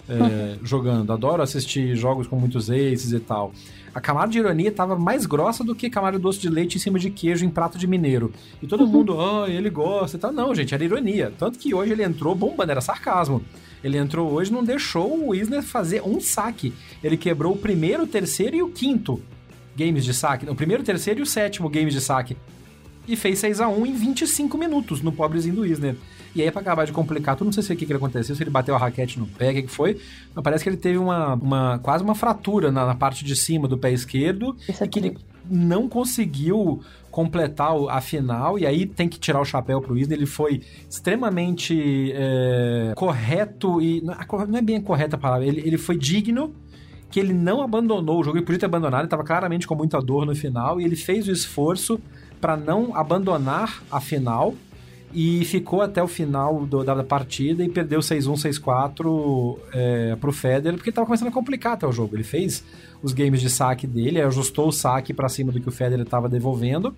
[0.08, 3.52] é, jogando, adoro assistir jogos com muitos aces e tal.
[3.94, 6.78] A camada de ironia estava mais grossa do que camada de doce de leite em
[6.78, 8.32] cima de queijo em prato de mineiro.
[8.62, 8.90] E todo uhum.
[8.90, 10.32] mundo, ah, ele gosta e tal.
[10.32, 11.32] Não, gente, era ironia.
[11.36, 13.42] Tanto que hoje ele entrou bombando, era sarcasmo.
[13.82, 16.72] Ele entrou hoje não deixou o Wisner fazer um saque.
[17.02, 19.20] Ele quebrou o primeiro, o terceiro e o quinto
[19.76, 20.48] games de saque.
[20.48, 22.36] O primeiro, o terceiro e o sétimo games de saque.
[23.06, 25.96] E fez 6 a 1 em 25 minutos no pobrezinho do Wisner.
[26.34, 28.42] E aí, pra acabar de complicar tudo, não sei se o que, que aconteceu, se
[28.42, 29.98] ele bateu a raquete no pé, o que, que foi,
[30.34, 33.66] mas parece que ele teve uma, uma quase uma fratura na, na parte de cima
[33.66, 35.16] do pé esquerdo Isso e que ele
[35.50, 40.18] não conseguiu completar a final, e aí tem que tirar o chapéu pro Isner.
[40.18, 44.02] Ele foi extremamente é, correto e.
[44.02, 46.54] Não é bem a correta a palavra, ele, ele foi digno
[47.10, 48.36] que ele não abandonou o jogo.
[48.36, 51.26] Ele podia ter abandonado, ele estava claramente com muita dor no final, e ele fez
[51.26, 51.98] o esforço
[52.40, 54.54] para não abandonar a final
[55.12, 60.76] e ficou até o final do, da partida e perdeu 6-1, 6-4 é, pro Federer,
[60.76, 62.14] porque tava começando a complicar até o jogo.
[62.14, 62.62] Ele fez
[63.02, 66.28] os games de saque dele, ajustou o saque para cima do que o Federer tava
[66.28, 66.94] devolvendo,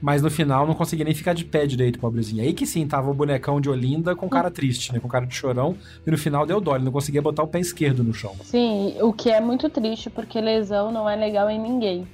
[0.00, 2.42] mas no final não conseguia nem ficar de pé direito, pobrezinho.
[2.42, 5.00] Aí que sim, tava o bonecão de Olinda com cara triste, né?
[5.00, 5.76] Com cara de chorão,
[6.06, 8.34] e no final deu dó, ele não conseguia botar o pé esquerdo no chão.
[8.42, 12.06] Sim, o que é muito triste, porque lesão não é legal em ninguém.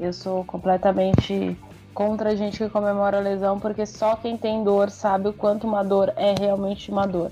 [0.00, 1.56] Eu sou completamente
[1.94, 5.66] contra a gente que comemora a lesão, porque só quem tem dor sabe o quanto
[5.66, 7.30] uma dor é realmente uma dor.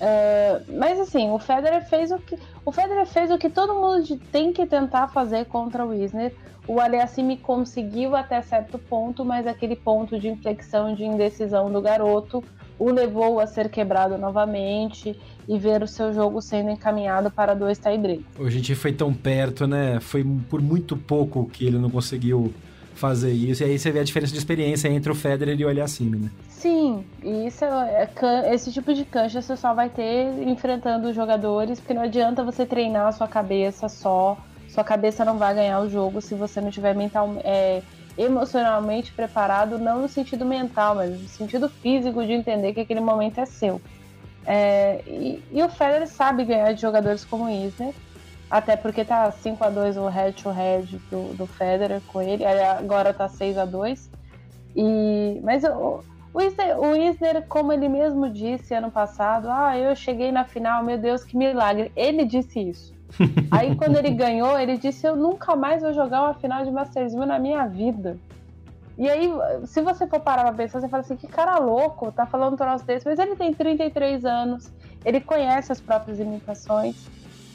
[0.00, 4.18] É, mas assim, o Federer fez o que o Federer fez o que todo mundo
[4.32, 6.34] tem que tentar fazer contra o Isner.
[6.66, 12.42] O Aliassime conseguiu até certo ponto, mas aquele ponto de inflexão, de indecisão do garoto
[12.78, 15.14] o levou a ser quebrado novamente
[15.46, 18.24] e ver o seu jogo sendo encaminhado para dois tie-breaks.
[18.40, 20.00] A gente foi tão perto, né?
[20.00, 22.54] Foi por muito pouco que ele não conseguiu
[23.00, 23.62] fazer isso.
[23.62, 26.30] E aí você vê a diferença de experiência entre o Federer e o Aliassime, né?
[26.48, 31.80] Sim, isso é, é, esse tipo de cancha você só vai ter enfrentando os jogadores,
[31.80, 34.36] porque não adianta você treinar a sua cabeça só.
[34.68, 37.82] Sua cabeça não vai ganhar o jogo se você não tiver mental, é,
[38.16, 43.40] emocionalmente preparado, não no sentido mental, mas no sentido físico de entender que aquele momento
[43.40, 43.80] é seu.
[44.46, 47.94] É, e, e, o Federer sabe ganhar de jogadores como Isner.
[48.50, 52.44] Até porque tá 5 a 2 o head to head do, do Federer com ele,
[52.44, 54.10] agora tá 6 a 2
[54.74, 56.02] E mas o,
[56.34, 60.82] o Isner, o Isner, como ele mesmo disse ano passado, ah, eu cheguei na final,
[60.82, 61.92] meu Deus, que milagre.
[61.94, 62.94] Ele disse isso.
[63.50, 67.12] Aí quando ele ganhou, ele disse: Eu nunca mais vou jogar uma final de Masters
[67.12, 68.16] 1000 na minha vida.
[68.96, 69.30] E aí,
[69.64, 72.56] se você for parar pra pensar, você fala assim: que cara louco, tá falando um
[72.56, 73.06] troço desse.
[73.06, 74.70] Mas ele tem 33 anos,
[75.04, 77.08] ele conhece as próprias limitações.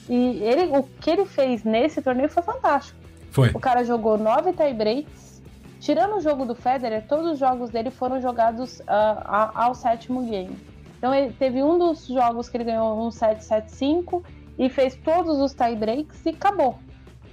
[0.09, 2.99] E ele, o que ele fez nesse torneio foi fantástico.
[3.31, 3.49] Foi.
[3.53, 5.41] O cara jogou nove tie-breaks.
[5.79, 10.57] Tirando o jogo do Federer, todos os jogos dele foram jogados uh, ao sétimo game.
[10.97, 14.23] Então ele teve um dos jogos que ele ganhou um 7-7-5
[14.57, 16.79] e fez todos os tie-breaks e acabou.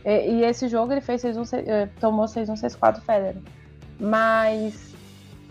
[0.04, 3.36] E, e, esse jogo ele fez 6-1, eh, tomou 6-1, 6-4 Federer.
[3.98, 4.91] Mas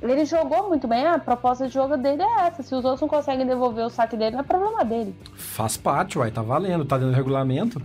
[0.09, 2.63] ele jogou muito bem, a proposta de jogo dele é essa.
[2.63, 5.15] Se os outros não conseguem devolver o saque dele, não é problema dele.
[5.35, 7.81] Faz parte, uai, tá valendo, tá dentro do regulamento.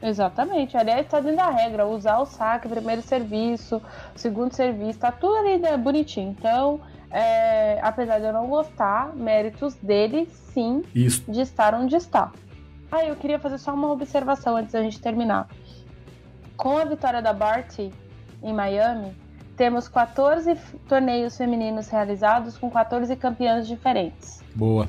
[0.00, 0.76] Exatamente.
[0.76, 1.86] Aliás, está dentro da regra.
[1.86, 3.82] Usar o saque, primeiro serviço,
[4.14, 6.34] segundo serviço, tá tudo ali né, bonitinho.
[6.38, 11.30] Então, é, apesar de eu não gostar, méritos dele, sim, Isso.
[11.30, 12.32] de estar onde está.
[12.90, 15.46] Ah, eu queria fazer só uma observação antes da gente terminar.
[16.56, 17.92] Com a vitória da Barty
[18.42, 19.14] em Miami,
[19.58, 20.56] temos 14
[20.88, 24.40] torneios femininos realizados com 14 campeãs diferentes.
[24.54, 24.88] Boa.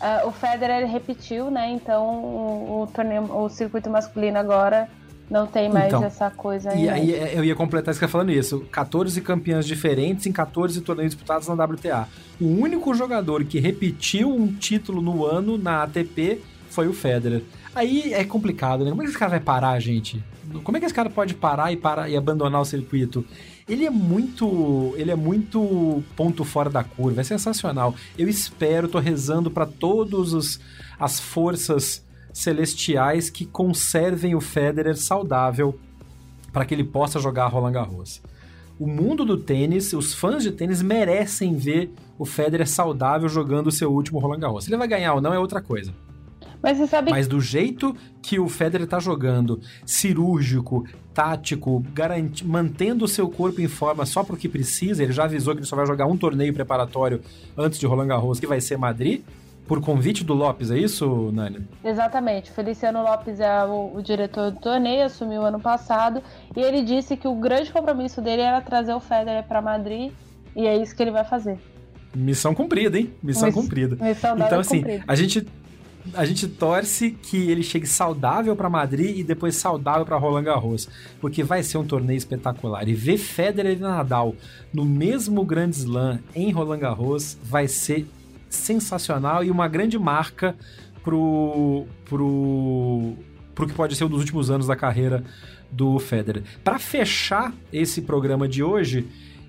[0.00, 1.70] Uh, o Federer repetiu, né?
[1.70, 4.88] Então o, o, torneio, o circuito masculino agora
[5.28, 6.84] não tem mais então, essa coisa aí.
[6.84, 8.60] E aí é, eu ia completar isso que falando isso.
[8.70, 12.06] 14 campeãs diferentes em 14 torneios disputados na WTA.
[12.40, 17.42] O único jogador que repetiu um título no ano na ATP foi o Federer.
[17.74, 18.90] Aí é complicado, né?
[18.90, 20.22] Como é que esse cara vai parar, gente?
[20.62, 23.24] Como é que esse cara pode parar e parar e abandonar o circuito?
[23.68, 27.94] Ele é muito, ele é muito ponto fora da curva, é sensacional.
[28.18, 30.60] Eu espero, tô rezando para todos os,
[30.98, 35.78] as forças celestiais que conservem o Federer saudável
[36.52, 38.20] para que ele possa jogar Roland Garros.
[38.78, 43.72] O mundo do tênis, os fãs de tênis merecem ver o Federer saudável jogando o
[43.72, 44.64] seu último Roland Garros.
[44.64, 45.94] Se ele vai ganhar ou não é outra coisa.
[46.64, 47.10] Mas você sabe.
[47.10, 52.42] Mas do jeito que o Federer tá jogando, cirúrgico, tático, garanti...
[52.42, 55.66] mantendo o seu corpo em forma só pro que precisa, ele já avisou que ele
[55.66, 57.20] só vai jogar um torneio preparatório
[57.54, 59.20] antes de Roland Garros, que vai ser Madrid.
[59.66, 61.66] Por convite do Lopes, é isso, Nani?
[61.82, 62.50] Exatamente.
[62.50, 66.22] Feliciano Lopes é o, o, diretor do torneio, assumiu ano passado,
[66.56, 70.12] e ele disse que o grande compromisso dele era trazer o Federer para Madrid,
[70.56, 71.58] e é isso que ele vai fazer.
[72.14, 73.12] Missão cumprida, hein?
[73.22, 73.96] Missão Miss, cumprida.
[74.02, 75.04] Missão então, assim, cumprida.
[75.06, 75.46] a gente
[76.12, 80.88] a gente torce que ele chegue saudável para Madrid e depois saudável para Roland Garros,
[81.20, 82.88] porque vai ser um torneio espetacular.
[82.88, 84.34] E ver Federer e Nadal
[84.72, 88.06] no mesmo Grand Slam em Roland Garros vai ser
[88.50, 90.54] sensacional e uma grande marca
[91.02, 93.14] pro pro
[93.54, 95.24] pro que pode ser um dos últimos anos da carreira
[95.70, 96.42] do Federer.
[96.62, 99.06] Para fechar esse programa de hoje,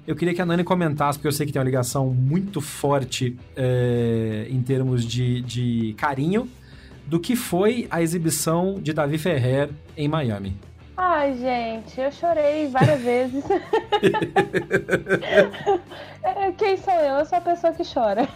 [0.08, 3.36] eu queria que a Nani comentasse, porque eu sei que tem uma ligação muito forte
[3.56, 6.49] é, em termos de, de carinho,
[7.08, 10.56] do que foi a exibição de Davi Ferrer em Miami.
[10.97, 13.43] Ai, gente, eu chorei várias vezes.
[16.24, 17.16] É, quem sou eu?
[17.16, 18.28] Eu sou a pessoa que chora.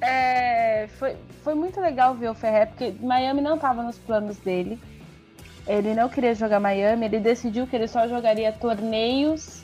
[0.00, 4.78] É, foi, foi muito legal ver o Ferrer, porque Miami não estava nos planos dele.
[5.66, 9.61] Ele não queria jogar Miami, ele decidiu que ele só jogaria torneios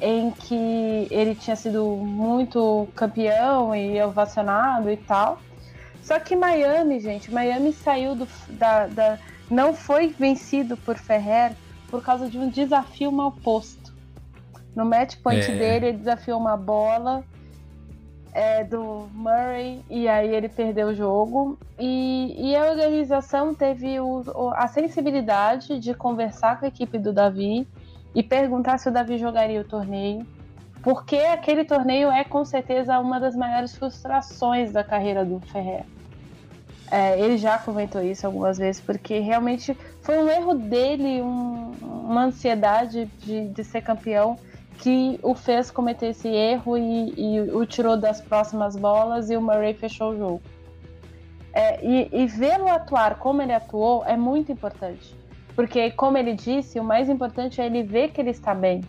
[0.00, 5.40] em que ele tinha sido muito campeão e ovacionado e tal.
[6.02, 9.18] Só que Miami, gente, Miami saiu do, da, da,
[9.50, 11.52] não foi vencido por Ferrer
[11.90, 13.92] por causa de um desafio mal posto.
[14.74, 15.56] No match point é.
[15.56, 17.24] dele, ele desafiou uma bola
[18.32, 21.58] é, do Murray e aí ele perdeu o jogo.
[21.78, 24.22] E, e a organização teve o,
[24.54, 27.66] a sensibilidade de conversar com a equipe do Davi
[28.14, 30.26] e perguntar se o Davi jogaria o torneio,
[30.82, 35.84] porque aquele torneio é com certeza uma das maiores frustrações da carreira do Ferrer.
[36.90, 42.24] É, ele já comentou isso algumas vezes, porque realmente foi um erro dele, um, uma
[42.24, 44.38] ansiedade de, de, ser campeão,
[44.78, 49.42] que o fez cometer esse erro e, e, o tirou das próximas bolas e o
[49.42, 50.42] Murray fechou o jogo.
[51.52, 55.17] É, e, e vê-lo atuar como ele atuou é muito importante.
[55.58, 58.80] Porque, como ele disse, o mais importante é ele ver que ele está bem,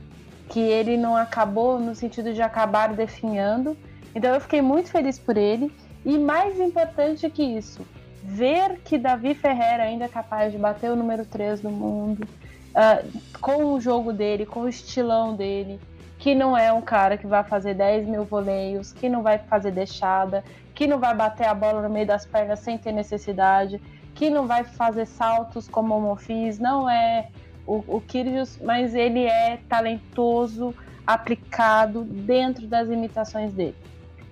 [0.48, 3.76] que ele não acabou no sentido de acabar definhando.
[4.14, 5.72] Então, eu fiquei muito feliz por ele.
[6.06, 7.84] E mais importante que isso,
[8.24, 13.20] ver que Davi Ferreira ainda é capaz de bater o número 3 do mundo, uh,
[13.42, 15.80] com o jogo dele, com o estilão dele,
[16.20, 19.72] que não é um cara que vai fazer 10 mil voleios, que não vai fazer
[19.72, 20.44] deixada,
[20.76, 23.82] que não vai bater a bola no meio das pernas sem ter necessidade
[24.20, 27.30] que não vai fazer saltos como o Monfils, não é
[27.66, 30.76] o, o Kyrgios, mas ele é talentoso,
[31.08, 33.76] aplicado dentro das imitações dele.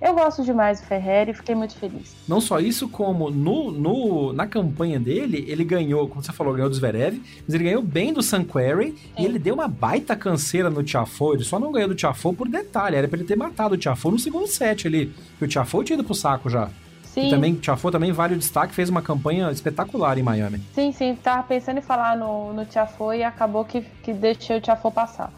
[0.02, 2.14] Eu gosto demais do Ferrer e fiquei muito feliz.
[2.28, 6.70] Não só isso, como no, no, na campanha dele, ele ganhou, como você falou, ganhou
[6.70, 10.84] do Zverev, mas ele ganhou bem do Sanquery e ele deu uma baita canseira no
[10.84, 11.38] Tiafoe.
[11.38, 14.12] Ele só não ganhou do Tiafoe por detalhe, era pra ele ter matado o Tiafoe
[14.12, 16.70] no segundo set ali, porque o Tiafoe tinha ido pro saco já.
[17.18, 17.28] Sim.
[17.28, 20.60] E também, Tiafoe também vale o destaque, fez uma campanha espetacular em Miami.
[20.74, 24.62] Sim, sim, tava pensando em falar no, no Tiafoe e acabou que, que deixou o
[24.62, 25.32] Tiafoe passar.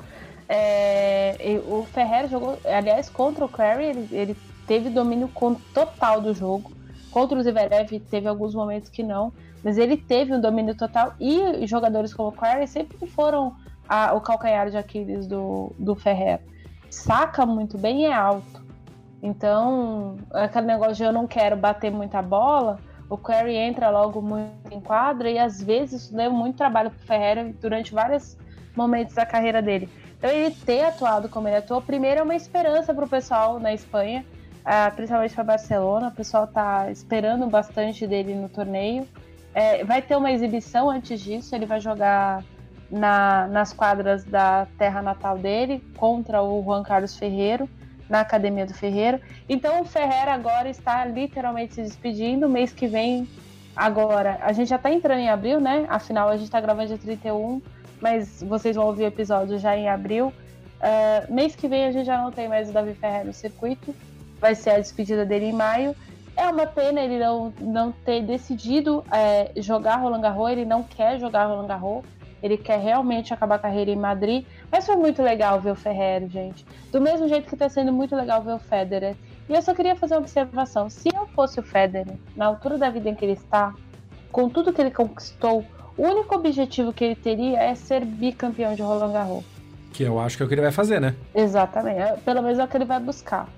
[0.50, 5.32] É, o Ferrer jogou, aliás, contra o Curry, ele, ele teve domínio
[5.74, 6.70] total do jogo.
[7.12, 9.32] Contra o Zverev teve alguns momentos que não,
[9.64, 13.56] mas ele teve um domínio total e jogadores como o Curry sempre foram
[13.88, 16.42] a, o calcanhar de Aquiles do, do Ferrer.
[16.90, 18.59] Saca muito bem e é alto.
[19.22, 24.54] Então, aquele negócio de eu não quero bater muita bola, O Curry entra logo muito
[24.72, 28.38] em quadra e às vezes isso deu muito trabalho pro Ferreira durante vários
[28.76, 29.90] momentos da carreira dele.
[30.18, 34.24] Então ele ter atuado como ele atuou, primeiro é uma esperança pro pessoal na Espanha,
[34.60, 36.10] uh, principalmente para Barcelona.
[36.10, 39.08] O pessoal tá esperando bastante dele no torneio.
[39.56, 42.44] É, vai ter uma exibição antes disso, ele vai jogar
[42.92, 47.68] na, nas quadras da terra natal dele contra o Juan Carlos Ferreiro
[48.10, 49.20] na academia do Ferreiro.
[49.48, 52.50] Então o Ferreira agora está literalmente se despedindo.
[52.50, 53.28] Mês que vem,
[53.76, 55.86] agora, a gente já está entrando em abril, né?
[55.88, 57.62] Afinal, a gente está gravando dia 31,
[58.02, 60.34] mas vocês vão ouvir o episódio já em abril.
[60.80, 63.94] Uh, mês que vem a gente já não tem mais o Davi Ferreira no circuito.
[64.40, 65.96] Vai ser a despedida dele em maio.
[66.36, 71.20] É uma pena ele não, não ter decidido é, jogar Roland Garros, ele não quer
[71.20, 72.06] jogar Roland Garros
[72.42, 74.46] ele quer realmente acabar a carreira em Madrid.
[74.72, 76.66] Mas foi muito legal ver o Ferreiro, gente.
[76.92, 79.16] Do mesmo jeito que está sendo muito legal ver o Federer.
[79.50, 80.90] E eu só queria fazer uma observação.
[80.90, 83.74] Se eu fosse o Federer, na altura da vida em que ele está,
[84.32, 85.66] com tudo que ele conquistou,
[85.98, 89.44] o único objetivo que ele teria é ser bicampeão de Roland Garros.
[89.92, 91.16] Que eu acho que é o que ele vai fazer, né?
[91.34, 92.00] Exatamente.
[92.00, 93.50] É, pelo menos é o que ele vai buscar.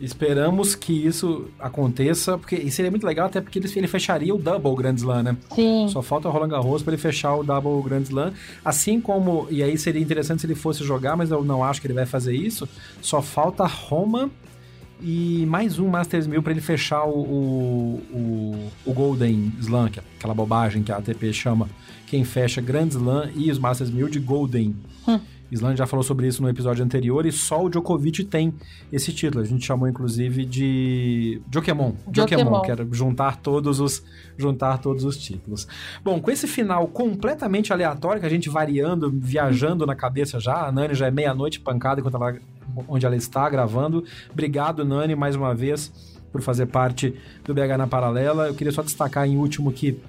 [0.00, 4.74] Esperamos que isso aconteça, porque isso seria muito legal, até porque ele, fecharia o Double
[4.74, 5.36] Grand Slam, né?
[5.54, 5.86] Sim.
[5.88, 8.32] Só falta o Roland Garros para ele fechar o Double Grand Slam.
[8.64, 11.86] Assim como, e aí seria interessante se ele fosse jogar, mas eu não acho que
[11.86, 12.68] ele vai fazer isso.
[13.00, 14.30] Só falta Roma
[15.02, 19.98] e mais um Masters 1000 para ele fechar o, o, o, o, Golden Slam, que
[19.98, 21.68] é aquela bobagem que a ATP chama.
[22.06, 24.76] Quem fecha Grand Slam e os Masters 1000 de Golden.
[25.08, 25.20] Hum.
[25.52, 28.54] Islândia já falou sobre isso no episódio anterior e só o Djokovic tem
[28.90, 29.44] esse título.
[29.44, 34.02] A gente chamou inclusive de Jokemon, Jokemon, que era juntar todos os
[34.38, 35.68] juntar todos os títulos.
[36.02, 40.72] Bom, com esse final completamente aleatório que a gente variando, viajando na cabeça já, a
[40.72, 42.34] Nani já é meia-noite pancada enquanto ela,
[42.88, 44.02] onde ela está gravando.
[44.30, 45.92] Obrigado, Nani, mais uma vez
[46.32, 48.48] por fazer parte do BH na Paralela.
[48.48, 50.00] Eu queria só destacar em último que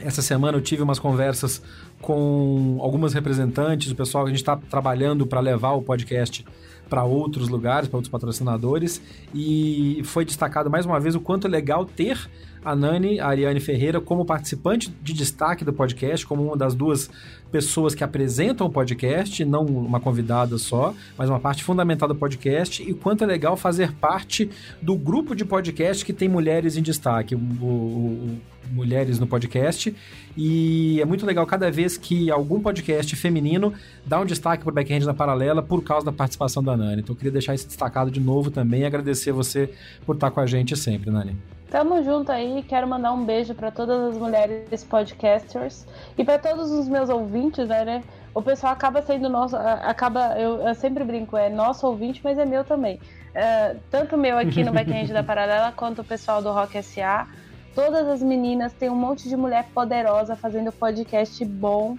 [0.00, 1.62] essa semana eu tive umas conversas
[2.00, 6.44] com algumas representantes, o pessoal que a gente está trabalhando para levar o podcast
[6.88, 9.02] para outros lugares, para outros patrocinadores,
[9.34, 12.30] e foi destacado mais uma vez o quanto é legal ter
[12.64, 17.10] a Nani, a Ariane Ferreira, como participante de destaque do podcast, como uma das duas
[17.50, 22.82] pessoas que apresentam o podcast, não uma convidada só, mas uma parte fundamental do podcast,
[22.82, 24.50] e quanto é legal fazer parte
[24.82, 28.38] do grupo de podcast que tem mulheres em destaque, o, o,
[28.70, 29.94] mulheres no podcast,
[30.36, 33.72] e é muito legal cada vez que algum podcast feminino
[34.06, 37.00] dá um destaque para o Backhand na Paralela por causa da participação da Nani.
[37.00, 39.70] Então eu queria deixar isso destacado de novo também e agradecer você
[40.04, 41.36] por estar com a gente sempre, Nani.
[41.70, 46.70] Tamo junto aí, quero mandar um beijo para todas as mulheres podcasters e para todos
[46.70, 48.04] os meus ouvintes, né, né?
[48.34, 52.46] O pessoal acaba sendo nosso, acaba, eu, eu sempre brinco, é nosso ouvinte, mas é
[52.46, 52.98] meu também.
[53.34, 57.26] É, tanto meu aqui no Backend da Paralela, quanto o pessoal do Rock SA.
[57.74, 61.96] Todas as meninas, tem um monte de mulher poderosa fazendo podcast bom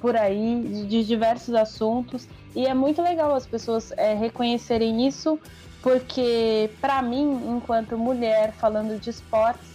[0.00, 2.28] por aí, de, de diversos assuntos.
[2.54, 5.40] E é muito legal as pessoas é, reconhecerem isso
[5.82, 9.68] porque para mim, enquanto mulher falando de esportes,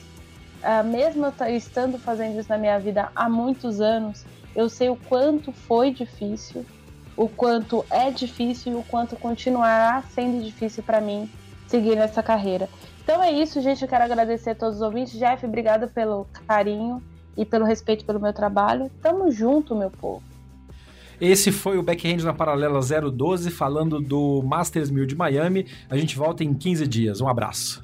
[0.64, 4.95] uh, mesmo eu estando fazendo isso na minha vida há muitos anos, eu sei o
[4.95, 6.66] quanto foi difícil,
[7.16, 11.30] o quanto é difícil e o quanto continuará sendo difícil para mim
[11.68, 12.70] seguir nessa carreira.
[13.03, 13.82] Então é isso, gente.
[13.82, 15.18] Eu quero agradecer a todos os ouvintes.
[15.18, 17.01] Jeff, obrigada pelo carinho
[17.36, 18.89] e pelo respeito pelo meu trabalho.
[19.01, 20.24] Tamo junto, meu povo.
[21.20, 25.65] Esse foi o Backhand na Paralela 012, falando do Masters 1000 de Miami.
[25.89, 27.22] A gente volta em 15 dias.
[27.22, 27.82] Um abraço.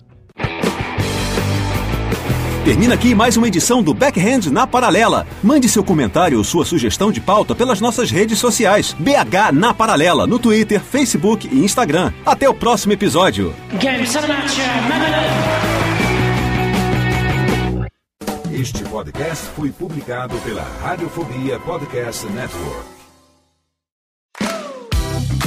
[2.63, 5.27] Termina aqui mais uma edição do Backhand na Paralela.
[5.43, 8.95] Mande seu comentário ou sua sugestão de pauta pelas nossas redes sociais.
[8.97, 12.13] BH na Paralela, no Twitter, Facebook e Instagram.
[12.25, 13.53] Até o próximo episódio.
[18.53, 22.92] Este podcast foi publicado pela Radiofobia Podcast Network.